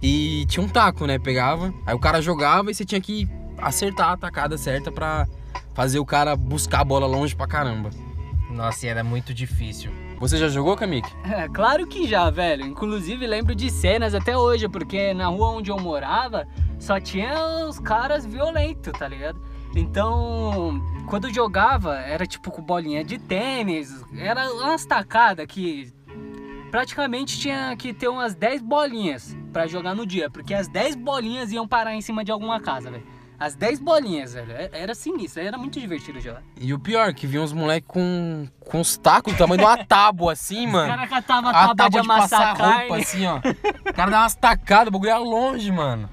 e 0.02 0.46
tinha 0.48 0.66
um 0.66 0.70
taco, 0.70 1.06
né? 1.06 1.20
Pegava, 1.20 1.74
aí 1.86 1.94
o 1.94 2.00
cara 2.00 2.22
jogava 2.22 2.72
e 2.72 2.74
você 2.74 2.86
tinha 2.86 3.02
que 3.02 3.28
acertar 3.58 4.12
a 4.12 4.16
tacada 4.16 4.58
certa 4.58 4.90
pra 4.90 5.28
fazer 5.74 6.00
o 6.00 6.06
cara 6.06 6.38
buscar 6.38 6.80
a 6.80 6.86
bola 6.86 7.06
longe 7.06 7.36
pra 7.36 7.46
caramba. 7.46 7.90
Nossa, 8.50 8.86
e 8.86 8.90
era 8.90 9.04
muito 9.04 9.34
difícil. 9.34 9.92
Você 10.18 10.38
já 10.38 10.48
jogou, 10.48 10.78
Kamik? 10.78 11.10
É, 11.30 11.50
claro 11.50 11.86
que 11.86 12.08
já, 12.08 12.30
velho. 12.30 12.66
Inclusive 12.66 13.28
lembro 13.28 13.54
de 13.54 13.70
cenas 13.70 14.16
até 14.16 14.38
hoje, 14.38 14.70
porque 14.70 15.14
na 15.14 15.28
rua 15.28 15.50
onde 15.50 15.72
eu 15.72 15.78
morava 15.78 16.48
só 16.80 17.02
tinha 17.02 17.34
os 17.68 17.80
caras 17.80 18.26
violentos, 18.26 18.94
tá 18.98 19.10
ligado? 19.10 19.42
Então, 19.76 20.82
quando 21.06 21.28
eu 21.28 21.34
jogava, 21.34 21.98
era 21.98 22.26
tipo 22.26 22.50
com 22.50 22.62
bolinha 22.62 23.04
de 23.04 23.20
tênis, 23.20 23.94
era 24.18 24.50
umas 24.54 24.86
tacadas 24.86 25.46
que 25.46 25.92
praticamente 26.70 27.40
tinha 27.40 27.76
que 27.76 27.94
ter 27.94 28.08
umas 28.08 28.34
10 28.36 28.62
bolinhas 28.62 29.36
pra 29.52 29.68
jogar 29.68 29.96
no 29.96 30.06
dia, 30.06 30.30
porque 30.30 30.54
as 30.54 30.68
10 30.68 30.96
bolinhas 30.96 31.52
iam 31.52 31.68
parar 31.68 31.94
em 31.96 32.02
cima 32.02 32.24
de 32.24 32.32
alguma 32.32 32.60
casa, 32.60 32.90
velho. 32.92 33.04
As 33.40 33.56
10 33.56 33.80
bolinhas, 33.80 34.34
velho. 34.34 34.52
É- 34.52 34.70
Era 34.74 34.94
sinistro, 34.94 35.42
era 35.42 35.58
muito 35.58 35.80
divertido 35.80 36.20
jogar. 36.20 36.44
E 36.60 36.74
o 36.74 36.80
pior, 36.80 37.14
que 37.14 37.26
vinha 37.26 37.42
uns 37.42 37.54
moleques 37.54 37.88
com, 37.88 38.46
com 38.60 38.82
os 38.82 38.98
tacos 38.98 39.32
do 39.34 39.38
tamanho 39.38 39.60
de 39.60 39.64
uma 39.66 39.78
tábua, 39.86 40.34
assim, 40.34 40.68
mano. 40.68 40.90
caras 40.90 41.10
catavam 41.10 41.50
a 41.50 41.52
A 41.52 41.54
tábua 41.54 41.74
de 41.74 41.78
tábua 41.78 42.02
de 42.02 42.12
amassar 42.12 42.40
passar 42.40 42.58
carne. 42.58 42.80
roupa, 42.90 42.96
assim, 42.98 43.26
ó. 43.26 43.38
O 43.38 43.94
cara 43.94 44.12
dá 44.12 44.20
umas 44.22 44.36
tacadas, 44.36 44.88
o 44.90 44.92
bagulho 44.92 45.10
era 45.10 45.20
longe, 45.20 45.72
mano. 45.72 46.10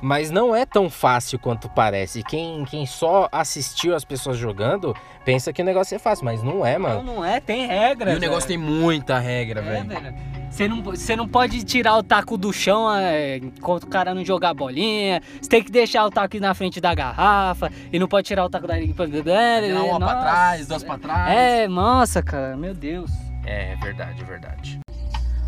Mas 0.00 0.30
não 0.30 0.54
é 0.54 0.64
tão 0.66 0.90
fácil 0.90 1.38
quanto 1.38 1.68
parece. 1.68 2.22
Quem, 2.22 2.64
quem 2.64 2.84
só 2.86 3.28
assistiu 3.32 3.94
as 3.94 4.04
pessoas 4.04 4.36
jogando 4.36 4.94
pensa 5.24 5.52
que 5.52 5.62
o 5.62 5.64
negócio 5.64 5.94
é 5.94 5.98
fácil, 5.98 6.24
mas 6.24 6.42
não 6.42 6.64
é, 6.64 6.74
Não, 6.78 6.80
mano. 6.88 7.02
não 7.02 7.24
é, 7.24 7.40
tem 7.40 7.66
regra. 7.66 8.12
E 8.12 8.16
o 8.16 8.20
negócio 8.20 8.46
tem 8.48 8.58
muita 8.58 9.18
regra, 9.18 9.60
É, 9.60 9.64
velho. 9.64 9.88
velho. 9.88 10.14
Você 10.50 10.68
não, 10.68 10.82
você 10.82 11.16
não 11.16 11.28
pode 11.28 11.62
tirar 11.64 11.96
o 11.96 12.02
taco 12.02 12.38
do 12.38 12.50
chão 12.52 12.90
é, 12.94 13.36
enquanto 13.38 13.82
o 13.84 13.88
cara 13.88 14.14
não 14.14 14.24
jogar 14.24 14.50
a 14.50 14.54
bolinha. 14.54 15.20
Você 15.40 15.48
tem 15.50 15.62
que 15.62 15.70
deixar 15.70 16.04
o 16.06 16.10
taco 16.10 16.38
na 16.38 16.54
frente 16.54 16.80
da 16.80 16.94
garrafa. 16.94 17.70
E 17.92 17.98
não 17.98 18.06
pode 18.08 18.26
tirar 18.26 18.44
o 18.44 18.48
taco 18.48 18.66
da. 18.66 18.74
Virar 18.76 19.82
uma 19.82 19.98
pra 19.98 20.20
trás, 20.20 20.66
duas 20.66 20.82
pra 20.84 20.96
trás. 20.98 21.30
É, 21.36 21.68
nossa, 21.68 22.22
cara, 22.22 22.56
meu 22.56 22.72
Deus. 22.72 23.10
É, 23.44 23.72
é 23.72 23.76
verdade, 23.76 24.22
é 24.22 24.24
verdade. 24.24 24.80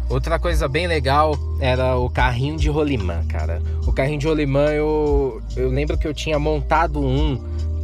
Outra 0.08 0.38
coisa 0.38 0.66
bem 0.68 0.86
legal 0.86 1.36
era 1.60 1.96
o 1.96 2.08
carrinho 2.08 2.56
de 2.56 2.68
rolimã, 2.70 3.24
cara. 3.26 3.62
O 3.86 3.92
carrinho 3.92 4.18
de 4.18 4.26
rolimã 4.26 4.66
eu, 4.70 5.42
eu 5.56 5.68
lembro 5.68 5.98
que 5.98 6.06
eu 6.08 6.14
tinha 6.14 6.38
montado 6.38 6.98
um 7.00 7.38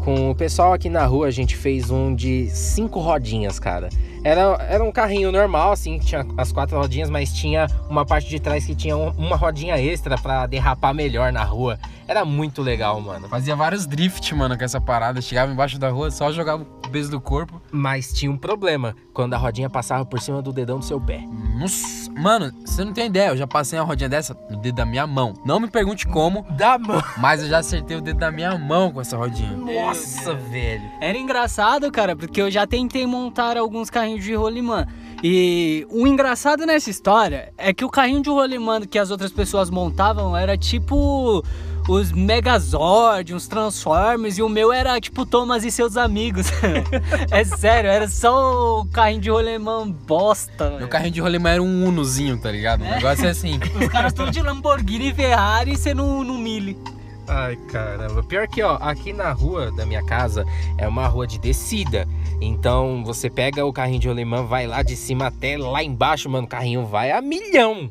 com 0.04 0.30
o 0.30 0.34
pessoal 0.34 0.72
aqui 0.72 0.88
na 0.88 1.04
rua. 1.04 1.26
A 1.26 1.30
gente 1.30 1.54
fez 1.56 1.90
um 1.90 2.14
de 2.14 2.48
cinco 2.50 2.98
rodinhas, 3.00 3.58
cara. 3.58 3.88
Era, 4.22 4.56
era 4.70 4.82
um 4.82 4.90
carrinho 4.90 5.30
normal, 5.30 5.72
assim, 5.72 5.98
que 5.98 6.06
tinha 6.06 6.24
as 6.38 6.50
quatro 6.50 6.78
rodinhas, 6.78 7.10
mas 7.10 7.30
tinha 7.34 7.66
uma 7.90 8.06
parte 8.06 8.26
de 8.30 8.40
trás 8.40 8.64
que 8.64 8.74
tinha 8.74 8.96
um- 8.96 9.10
uma 9.18 9.36
rodinha 9.36 9.78
extra 9.78 10.16
pra 10.16 10.46
derrapar 10.46 10.94
melhor 10.94 11.30
na 11.30 11.44
rua. 11.44 11.78
Era 12.08 12.24
muito 12.24 12.62
legal, 12.62 12.98
mano. 13.02 13.28
Fazia 13.28 13.54
vários 13.54 13.84
drift, 13.86 14.34
mano, 14.34 14.56
com 14.56 14.64
essa 14.64 14.80
parada. 14.80 15.20
Chegava 15.20 15.52
embaixo 15.52 15.78
da 15.78 15.90
rua, 15.90 16.10
só 16.10 16.32
jogava 16.32 16.64
o 16.86 16.90
peso 16.90 17.10
do 17.10 17.20
corpo. 17.20 17.60
Mas 17.72 18.12
tinha 18.12 18.30
um 18.30 18.36
problema 18.36 18.94
quando 19.12 19.34
a 19.34 19.36
rodinha 19.38 19.68
passava 19.70 20.04
por 20.04 20.20
cima 20.20 20.40
do 20.42 20.52
dedão 20.52 20.78
do 20.78 20.84
seu 20.84 21.00
pé. 21.00 21.20
Nossa, 21.58 22.10
mano, 22.12 22.52
você 22.64 22.84
não 22.84 22.92
tem 22.92 23.06
ideia. 23.06 23.28
Eu 23.30 23.36
já 23.36 23.46
passei 23.46 23.78
uma 23.78 23.84
rodinha 23.84 24.08
dessa 24.08 24.36
no 24.50 24.56
dedo 24.56 24.74
da 24.76 24.84
minha 24.86 25.06
mão. 25.06 25.34
Não 25.44 25.60
me 25.60 25.68
pergunte 25.68 26.06
como, 26.06 26.42
Da 26.50 26.78
mão. 26.78 27.02
mas 27.18 27.42
eu 27.42 27.48
já 27.48 27.58
acertei 27.58 27.96
o 27.96 28.00
dedo 28.00 28.18
da 28.18 28.30
minha 28.30 28.56
mão 28.58 28.92
com 28.92 29.00
essa 29.00 29.16
rodinha. 29.16 29.52
Nossa, 29.56 30.34
velho. 30.34 30.82
Era 31.00 31.16
engraçado, 31.18 31.90
cara, 31.90 32.14
porque 32.16 32.40
eu 32.40 32.50
já 32.50 32.66
tentei 32.66 33.06
montar 33.06 33.56
alguns 33.56 33.88
carrinhos 33.90 34.24
de 34.24 34.34
rolimã. 34.34 34.86
E 35.22 35.86
o 35.90 36.06
engraçado 36.06 36.66
nessa 36.66 36.90
história 36.90 37.52
é 37.56 37.72
que 37.72 37.84
o 37.84 37.88
carrinho 37.88 38.20
de 38.22 38.28
rolimã 38.28 38.80
que 38.82 38.98
as 38.98 39.10
outras 39.10 39.32
pessoas 39.32 39.70
montavam 39.70 40.36
era 40.36 40.56
tipo 40.58 41.42
os 41.88 42.12
Megazord, 42.12 43.34
uns 43.34 43.46
Transformers, 43.46 44.38
e 44.38 44.42
o 44.42 44.48
meu 44.48 44.72
era 44.72 45.00
tipo 45.00 45.26
Thomas 45.26 45.64
e 45.64 45.70
seus 45.70 45.96
amigos. 45.96 46.46
é 47.30 47.44
sério, 47.44 47.90
era 47.90 48.08
só 48.08 48.80
o 48.80 48.86
carrinho 48.86 49.20
de 49.20 49.30
rolimã 49.30 49.88
bosta. 49.88 50.68
Meu 50.68 50.78
velho. 50.78 50.90
carrinho 50.90 51.12
de 51.12 51.20
rolimã 51.20 51.50
era 51.50 51.62
um 51.62 51.86
Unozinho, 51.86 52.38
tá 52.38 52.50
ligado? 52.50 52.82
O 52.82 52.84
negócio 52.84 53.26
é 53.26 53.30
assim. 53.30 53.58
Os 53.80 53.88
caras 53.88 54.12
estão 54.12 54.30
de 54.30 54.40
Lamborghini 54.40 55.10
e 55.10 55.14
Ferrari 55.14 55.72
e 55.72 55.76
você 55.76 55.92
no, 55.92 56.24
no 56.24 56.38
Mille. 56.38 56.76
Ai, 57.26 57.56
caramba. 57.70 58.22
Pior 58.22 58.46
que, 58.46 58.62
ó, 58.62 58.76
aqui 58.80 59.12
na 59.12 59.32
rua 59.32 59.72
da 59.72 59.86
minha 59.86 60.04
casa 60.04 60.44
é 60.76 60.86
uma 60.86 61.06
rua 61.06 61.26
de 61.26 61.38
descida. 61.38 62.06
Então 62.40 63.02
você 63.04 63.30
pega 63.30 63.64
o 63.64 63.72
carrinho 63.72 64.00
de 64.00 64.08
rolimã, 64.08 64.44
vai 64.44 64.66
lá 64.66 64.82
de 64.82 64.96
cima 64.96 65.26
até 65.26 65.56
lá 65.56 65.82
embaixo, 65.82 66.28
mano. 66.28 66.46
O 66.46 66.50
carrinho 66.50 66.84
vai 66.86 67.12
a 67.12 67.22
milhão. 67.22 67.90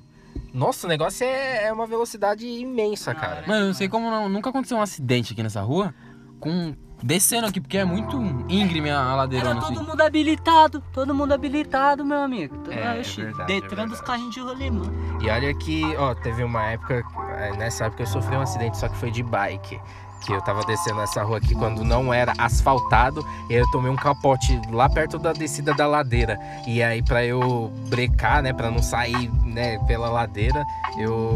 Nossa, 0.54 0.86
o 0.86 0.90
negócio 0.90 1.26
é, 1.26 1.66
é 1.66 1.74
uma 1.74 1.88
velocidade 1.88 2.46
imensa, 2.48 3.14
cara. 3.16 3.44
Mano, 3.48 3.62
eu 3.64 3.68
não 3.68 3.74
sei 3.74 3.90
como 3.90 4.10
não- 4.12 4.30
nunca 4.30 4.50
aconteceu 4.52 4.78
um 4.78 4.82
acidente 4.82 5.34
aqui 5.34 5.42
nessa 5.44 5.62
rua 5.62 5.94
com. 6.40 6.76
Descendo 7.06 7.48
aqui, 7.48 7.60
porque 7.60 7.78
é 7.78 7.84
muito 7.84 8.16
íngreme 8.48 8.90
a 8.90 8.98
a 8.98 9.04
Era 9.04 9.16
ladeirona 9.16 9.60
todo 9.60 9.74
assim. 9.74 9.84
mundo 9.84 10.00
habilitado, 10.02 10.82
todo 10.94 11.14
mundo 11.14 11.34
habilitado, 11.34 12.06
meu 12.06 12.20
amigo. 12.20 12.56
É, 12.72 12.98
Oxi, 12.98 13.24
verdade, 13.24 13.42
é 13.52 13.60
Detran 13.60 13.88
dos 13.88 13.98
verdade. 14.00 14.04
carrinhos 14.04 14.34
de 14.34 14.40
rolimã. 14.40 14.84
E 15.22 15.30
olha 15.30 15.54
que, 15.54 15.84
ó, 15.98 16.16
teve 16.16 16.46
uma 16.46 16.64
época, 16.68 17.04
é, 17.40 17.58
nessa 17.58 17.88
época 17.88 18.04
eu 18.04 18.08
sofri 18.08 18.38
um 18.38 18.42
acidente, 18.42 18.78
só 18.78 18.88
que 18.88 18.96
foi 18.96 19.12
de 19.12 19.22
bike. 19.22 19.82
Que 20.26 20.34
eu 20.34 20.42
tava 20.42 20.62
descendo 20.62 21.02
essa 21.02 21.24
rua 21.24 21.38
aqui 21.38 21.54
quando 21.54 21.84
não 21.84 22.14
era 22.14 22.34
asfaltado, 22.38 23.26
e 23.50 23.54
aí 23.54 23.60
eu 23.60 23.72
tomei 23.72 23.92
um 23.92 23.96
capote 23.96 24.60
lá 24.72 24.90
perto 24.90 25.20
da 25.20 25.34
descida 25.34 25.74
da 25.74 25.88
ladeira. 25.88 26.40
E 26.68 26.82
aí 26.82 27.02
para 27.02 27.24
eu 27.26 27.72
brecar, 27.88 28.42
né, 28.42 28.54
para 28.54 28.72
não 28.72 28.82
sair, 28.82 29.30
né, 29.46 29.78
pela 29.88 30.10
ladeira, 30.10 30.66
eu 30.98 31.34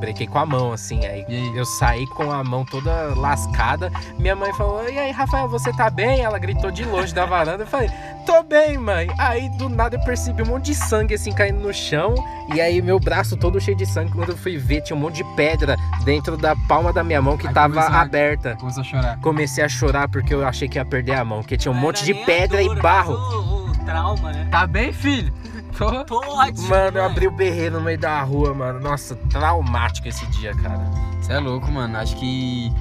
brequei 0.00 0.26
com 0.26 0.38
a 0.38 0.46
mão 0.46 0.72
assim, 0.72 1.04
aí, 1.04 1.24
aí? 1.28 1.56
eu 1.56 1.64
saí 1.64 2.06
com 2.08 2.30
a 2.30 2.42
mão 2.44 2.64
toda 2.64 3.14
lascada. 3.16 3.90
Minha 4.18 4.36
mãe 4.36 4.52
falou: 4.54 4.88
"E 4.88 4.98
aí, 4.98 5.10
Rafael, 5.10 5.48
você 5.48 5.72
tá 5.72 5.90
bem?" 5.90 6.20
Ela 6.20 6.38
gritou 6.38 6.70
de 6.70 6.84
longe 6.84 7.14
da 7.14 7.26
varanda. 7.26 7.64
Eu 7.64 7.66
falei: 7.66 7.90
"Tô 8.28 8.42
bem, 8.42 8.76
mãe". 8.78 9.08
Aí 9.18 9.48
do 9.56 9.68
nada 9.68 9.96
eu 9.96 10.00
percebi 10.00 10.42
um 10.42 10.46
monte 10.46 10.66
de 10.66 10.74
sangue 10.74 11.14
assim 11.14 11.32
caindo 11.32 11.60
no 11.60 11.72
chão, 11.72 12.14
e 12.54 12.60
aí 12.60 12.80
meu 12.82 13.00
braço 13.00 13.36
todo 13.36 13.60
cheio 13.60 13.76
de 13.76 13.86
sangue, 13.86 14.12
quando 14.12 14.30
eu 14.30 14.36
fui 14.36 14.56
ver, 14.58 14.82
tinha 14.82 14.96
um 14.96 15.00
monte 15.00 15.16
de 15.16 15.24
pedra 15.34 15.76
dentro 16.04 16.36
da 16.36 16.54
palma 16.68 16.92
da 16.92 17.02
minha 17.02 17.20
mão 17.22 17.36
que 17.36 17.46
Aí 17.48 17.54
tava 17.54 17.80
a- 17.80 18.00
aberta. 18.02 18.54
Começou 18.56 18.82
a 18.82 18.84
chorar. 18.84 19.18
Comecei 19.20 19.64
a 19.64 19.68
chorar 19.68 20.08
porque 20.08 20.34
eu 20.34 20.46
achei 20.46 20.68
que 20.68 20.78
ia 20.78 20.84
perder 20.84 21.14
a 21.14 21.24
mão, 21.24 21.38
porque 21.40 21.56
tinha 21.56 21.72
um 21.72 21.74
Não 21.74 21.80
monte 21.82 21.98
era 22.04 22.06
de 22.14 22.22
a 22.22 22.26
pedra 22.26 22.62
dor, 22.62 22.76
e 22.76 22.80
barro. 22.80 23.14
O, 23.14 23.70
o 23.70 23.84
trauma, 23.84 24.32
né? 24.32 24.46
Tá 24.50 24.66
bem, 24.66 24.92
filho? 24.92 25.32
Tô. 25.76 26.04
Tô 26.04 26.16
ótimo. 26.18 26.68
Mano, 26.68 26.98
eu 26.98 27.04
abri 27.04 27.26
o 27.28 27.30
berreiro 27.30 27.76
no 27.78 27.80
meio 27.84 27.98
da 27.98 28.20
rua, 28.22 28.52
mano. 28.52 28.80
Nossa, 28.80 29.14
traumático 29.30 30.08
esse 30.08 30.26
dia, 30.26 30.52
cara. 30.56 30.80
Você 31.20 31.32
é 31.32 31.38
louco, 31.38 31.70
mano. 31.70 31.96
Acho 31.96 32.16
que. 32.16 32.72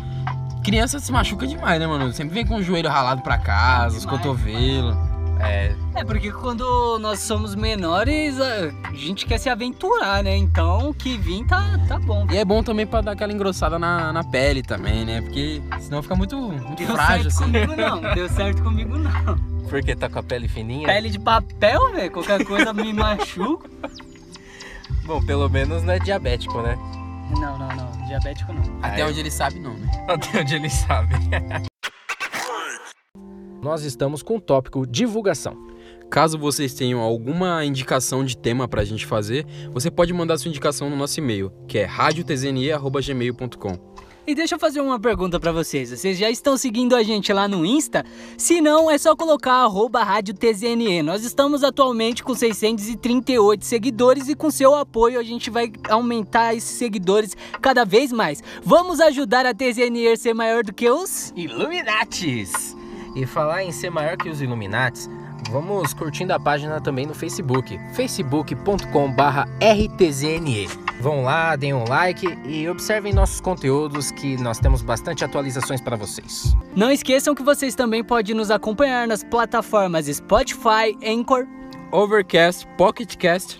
Criança 0.63 0.99
se 0.99 1.11
machuca 1.11 1.45
demais, 1.47 1.79
né, 1.79 1.87
mano? 1.87 2.11
Sempre 2.11 2.33
vem 2.33 2.45
com 2.45 2.55
o 2.55 2.63
joelho 2.63 2.89
ralado 2.89 3.21
pra 3.21 3.37
casa, 3.37 3.95
os 3.97 4.01
Demais, 4.01 4.17
cotovelos. 4.19 4.97
É, 5.39 5.75
É 5.95 6.03
porque 6.03 6.31
quando 6.31 6.97
nós 6.99 7.19
somos 7.19 7.55
menores, 7.55 8.39
a 8.39 8.71
gente 8.93 9.25
quer 9.25 9.37
se 9.37 9.49
aventurar, 9.49 10.23
né? 10.23 10.35
Então 10.35 10.89
o 10.89 10.93
que 10.93 11.17
vir 11.17 11.45
tá, 11.47 11.79
tá 11.87 11.99
bom. 11.99 12.25
E 12.31 12.37
é 12.37 12.43
bom 12.45 12.61
também 12.63 12.85
pra 12.87 13.01
dar 13.01 13.11
aquela 13.11 13.31
engrossada 13.33 13.77
na, 13.79 14.11
na 14.13 14.23
pele 14.23 14.61
também, 14.63 15.05
né? 15.05 15.21
Porque 15.21 15.61
senão 15.79 16.01
fica 16.01 16.15
muito, 16.15 16.37
muito 16.37 16.75
Deu 16.75 16.87
frágil, 16.95 17.29
certo 17.31 17.43
assim. 17.43 17.51
comigo 17.51 17.75
não, 17.75 18.13
deu 18.15 18.29
certo 18.29 18.63
comigo 18.63 18.97
não. 18.97 19.37
porque 19.69 19.95
tá 19.95 20.09
com 20.09 20.19
a 20.19 20.23
pele 20.23 20.47
fininha. 20.47 20.87
Pele 20.87 21.09
de 21.09 21.19
papel, 21.19 21.91
velho, 21.93 22.11
qualquer 22.11 22.43
coisa 22.45 22.73
me 22.73 22.91
machuca. 22.93 23.69
Bom, 25.05 25.23
pelo 25.25 25.49
menos 25.49 25.83
não 25.83 25.93
é 25.93 25.99
diabético, 25.99 26.61
né? 26.61 26.77
Não, 27.39 27.57
não, 27.57 27.67
não, 27.75 28.07
diabético 28.07 28.53
não. 28.53 28.61
Até 28.81 29.01
Aí- 29.03 29.09
onde 29.09 29.19
ele 29.19 29.31
sabe, 29.31 29.59
não, 29.59 29.73
né? 29.73 30.05
Até 30.07 30.39
onde 30.41 30.55
ele 30.55 30.69
sabe. 30.69 31.15
Nós 33.61 33.83
estamos 33.83 34.21
com 34.21 34.37
o 34.37 34.41
tópico 34.41 34.85
divulgação. 34.85 35.57
Caso 36.09 36.37
vocês 36.37 36.73
tenham 36.73 37.01
alguma 37.01 37.65
indicação 37.65 38.23
de 38.23 38.37
tema 38.37 38.67
pra 38.67 38.85
gente 38.85 39.05
fazer, 39.05 39.45
você 39.73 39.91
pode 39.91 40.13
mandar 40.13 40.37
sua 40.37 40.49
indicação 40.49 40.89
no 40.89 40.95
nosso 40.95 41.19
e-mail, 41.19 41.51
que 41.67 41.79
é 41.79 41.83
radiotzne.gmail.com. 41.83 43.97
E 44.25 44.35
deixa 44.35 44.55
eu 44.55 44.59
fazer 44.59 44.81
uma 44.81 44.99
pergunta 44.99 45.39
pra 45.39 45.53
vocês. 45.53 45.89
Vocês 45.89 46.17
já 46.17 46.29
estão 46.29 46.57
seguindo 46.57 46.97
a 46.97 47.01
gente 47.01 47.31
lá 47.31 47.47
no 47.47 47.65
Insta? 47.65 48.03
Se 48.37 48.59
não, 48.59 48.91
é 48.91 48.97
só 48.97 49.15
colocar 49.15 49.63
arroba 49.63 50.03
Rádio 50.03 50.33
TZNE. 50.33 51.01
Nós 51.01 51.23
estamos 51.23 51.63
atualmente 51.63 52.21
com 52.21 52.35
638 52.35 53.63
seguidores 53.63 54.27
e 54.27 54.35
com 54.35 54.51
seu 54.51 54.75
apoio 54.75 55.17
a 55.17 55.23
gente 55.23 55.49
vai 55.49 55.71
aumentar 55.87 56.53
esses 56.53 56.77
seguidores 56.77 57.37
cada 57.61 57.85
vez 57.85 58.11
mais. 58.11 58.43
Vamos 58.61 58.99
ajudar 58.99 59.45
a 59.45 59.53
TZNE 59.53 60.09
a 60.09 60.17
ser 60.17 60.33
maior 60.33 60.61
do 60.61 60.73
que 60.73 60.89
os... 60.89 61.31
Illuminatis! 61.33 62.75
E 63.17 63.25
falar 63.25 63.63
em 63.63 63.71
ser 63.71 63.89
maior 63.89 64.15
que 64.15 64.29
os 64.29 64.43
Illuminatis, 64.43 65.09
vamos 65.49 65.91
curtindo 65.91 66.33
a 66.33 66.39
página 66.39 66.79
também 66.79 67.07
no 67.07 67.15
Facebook, 67.15 67.79
facebook.com/rtzne. 67.93 70.67
Vão 71.01 71.23
lá, 71.23 71.55
deem 71.55 71.73
um 71.73 71.83
like 71.83 72.27
e 72.45 72.69
observem 72.69 73.13
nossos 73.13 73.41
conteúdos 73.41 74.11
que 74.11 74.37
nós 74.37 74.59
temos 74.59 74.83
bastante 74.83 75.25
atualizações 75.25 75.81
para 75.81 75.95
vocês. 75.95 76.55
Não 76.75 76.91
esqueçam 76.91 77.33
que 77.33 77.41
vocês 77.41 77.73
também 77.73 78.03
podem 78.03 78.35
nos 78.35 78.51
acompanhar 78.51 79.07
nas 79.07 79.23
plataformas 79.23 80.05
Spotify, 80.05 80.95
Anchor, 81.03 81.47
Overcast, 81.91 82.67
PocketCast. 82.77 83.59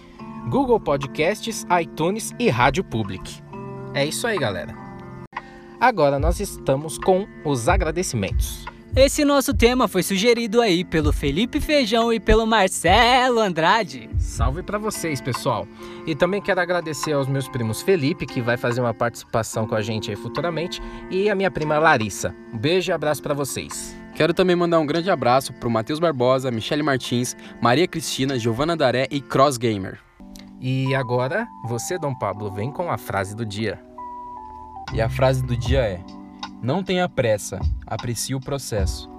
Google 0.50 0.80
Podcasts, 0.80 1.66
iTunes 1.82 2.32
e 2.40 2.48
Rádio 2.48 2.84
Public. 2.84 3.42
É 3.94 4.06
isso 4.06 4.28
aí, 4.28 4.38
galera. 4.38 4.74
Agora 5.80 6.20
nós 6.20 6.40
estamos 6.40 6.98
com 6.98 7.28
os 7.44 7.68
agradecimentos. 7.68 8.66
Esse 8.98 9.24
nosso 9.24 9.54
tema 9.54 9.88
foi 9.88 10.02
sugerido 10.02 10.60
aí 10.60 10.84
pelo 10.84 11.14
Felipe 11.14 11.62
Feijão 11.62 12.12
e 12.12 12.20
pelo 12.20 12.48
Marcelo 12.48 13.40
Andrade. 13.40 14.10
Salve 14.18 14.64
pra 14.64 14.80
vocês, 14.80 15.22
pessoal. 15.22 15.68
E 16.08 16.16
também 16.16 16.42
quero 16.42 16.60
agradecer 16.60 17.14
aos 17.14 17.28
meus 17.28 17.48
primos 17.48 17.80
Felipe, 17.80 18.26
que 18.26 18.42
vai 18.42 18.58
fazer 18.58 18.82
uma 18.82 18.96
participação 18.96 19.68
com 19.68 19.76
a 19.76 19.84
gente 19.84 20.10
aí 20.10 20.16
futuramente, 20.16 20.82
e 21.12 21.30
a 21.30 21.36
minha 21.36 21.52
prima 21.52 21.78
Larissa. 21.78 22.34
Um 22.52 22.58
beijo 22.58 22.90
e 22.90 22.92
abraço 22.92 23.22
pra 23.22 23.36
vocês. 23.36 23.96
Quero 24.16 24.34
também 24.34 24.56
mandar 24.56 24.80
um 24.80 24.86
grande 24.88 25.12
abraço 25.12 25.54
pro 25.54 25.70
Matheus 25.70 26.00
Barbosa, 26.00 26.50
Michele 26.50 26.82
Martins, 26.82 27.38
Maria 27.62 27.88
Cristina, 27.88 28.40
Giovana 28.40 28.76
Daré 28.76 29.08
e 29.12 29.22
Cross 29.22 29.58
Gamer. 29.58 30.00
E 30.60 30.96
agora, 30.96 31.48
você, 31.66 32.00
Dom 32.00 32.16
Pablo, 32.16 32.50
vem 32.50 32.72
com 32.72 32.90
a 32.90 32.98
frase 32.98 33.36
do 33.36 33.46
dia. 33.46 33.80
E 34.92 35.00
a 35.00 35.08
frase 35.08 35.44
do 35.44 35.56
dia 35.56 35.82
é: 35.82 36.02
Não 36.62 36.84
tenha 36.84 37.08
pressa, 37.08 37.60
aprecie 37.86 38.36
o 38.36 38.40
processo. 38.40 39.10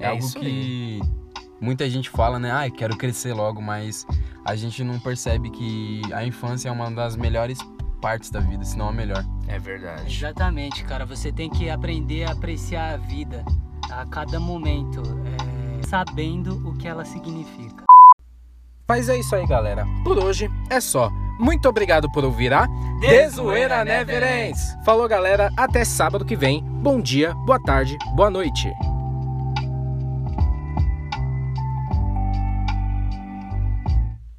É, 0.00 0.04
É 0.04 0.08
algo 0.08 0.24
isso 0.24 0.38
que 0.38 1.00
muita 1.60 1.88
gente 1.88 2.10
fala, 2.10 2.38
né? 2.38 2.50
Ai, 2.50 2.70
quero 2.70 2.96
crescer 2.96 3.32
logo, 3.32 3.62
mas 3.62 4.06
a 4.44 4.56
gente 4.56 4.82
não 4.82 4.98
percebe 4.98 5.50
que 5.50 6.02
a 6.12 6.24
infância 6.24 6.68
é 6.68 6.72
uma 6.72 6.90
das 6.90 7.16
melhores 7.16 7.58
partes 8.00 8.30
da 8.30 8.40
vida, 8.40 8.64
se 8.64 8.76
não 8.76 8.88
a 8.88 8.92
melhor. 8.92 9.24
É 9.46 9.58
verdade. 9.58 10.12
Exatamente, 10.12 10.84
cara. 10.84 11.06
Você 11.06 11.30
tem 11.30 11.48
que 11.48 11.70
aprender 11.70 12.24
a 12.24 12.32
apreciar 12.32 12.94
a 12.94 12.96
vida 12.96 13.44
a 13.90 14.04
cada 14.06 14.40
momento, 14.40 15.02
é, 15.80 15.86
sabendo 15.86 16.68
o 16.68 16.76
que 16.76 16.88
ela 16.88 17.04
significa. 17.04 17.84
Mas 18.88 19.08
é 19.08 19.16
isso 19.18 19.34
aí, 19.36 19.46
galera. 19.46 19.86
Por 20.02 20.18
hoje 20.18 20.50
é 20.68 20.80
só. 20.80 21.10
Muito 21.42 21.68
obrigado 21.68 22.08
por 22.08 22.24
ouvir 22.24 22.52
a 22.52 22.68
Dezoeira 23.00 23.84
Never 23.84 24.22
Ends. 24.22 24.78
Falou, 24.84 25.08
galera. 25.08 25.50
Até 25.56 25.84
sábado 25.84 26.24
que 26.24 26.36
vem. 26.36 26.62
Bom 26.62 27.00
dia, 27.00 27.34
boa 27.34 27.60
tarde, 27.60 27.98
boa 28.14 28.30
noite. 28.30 28.72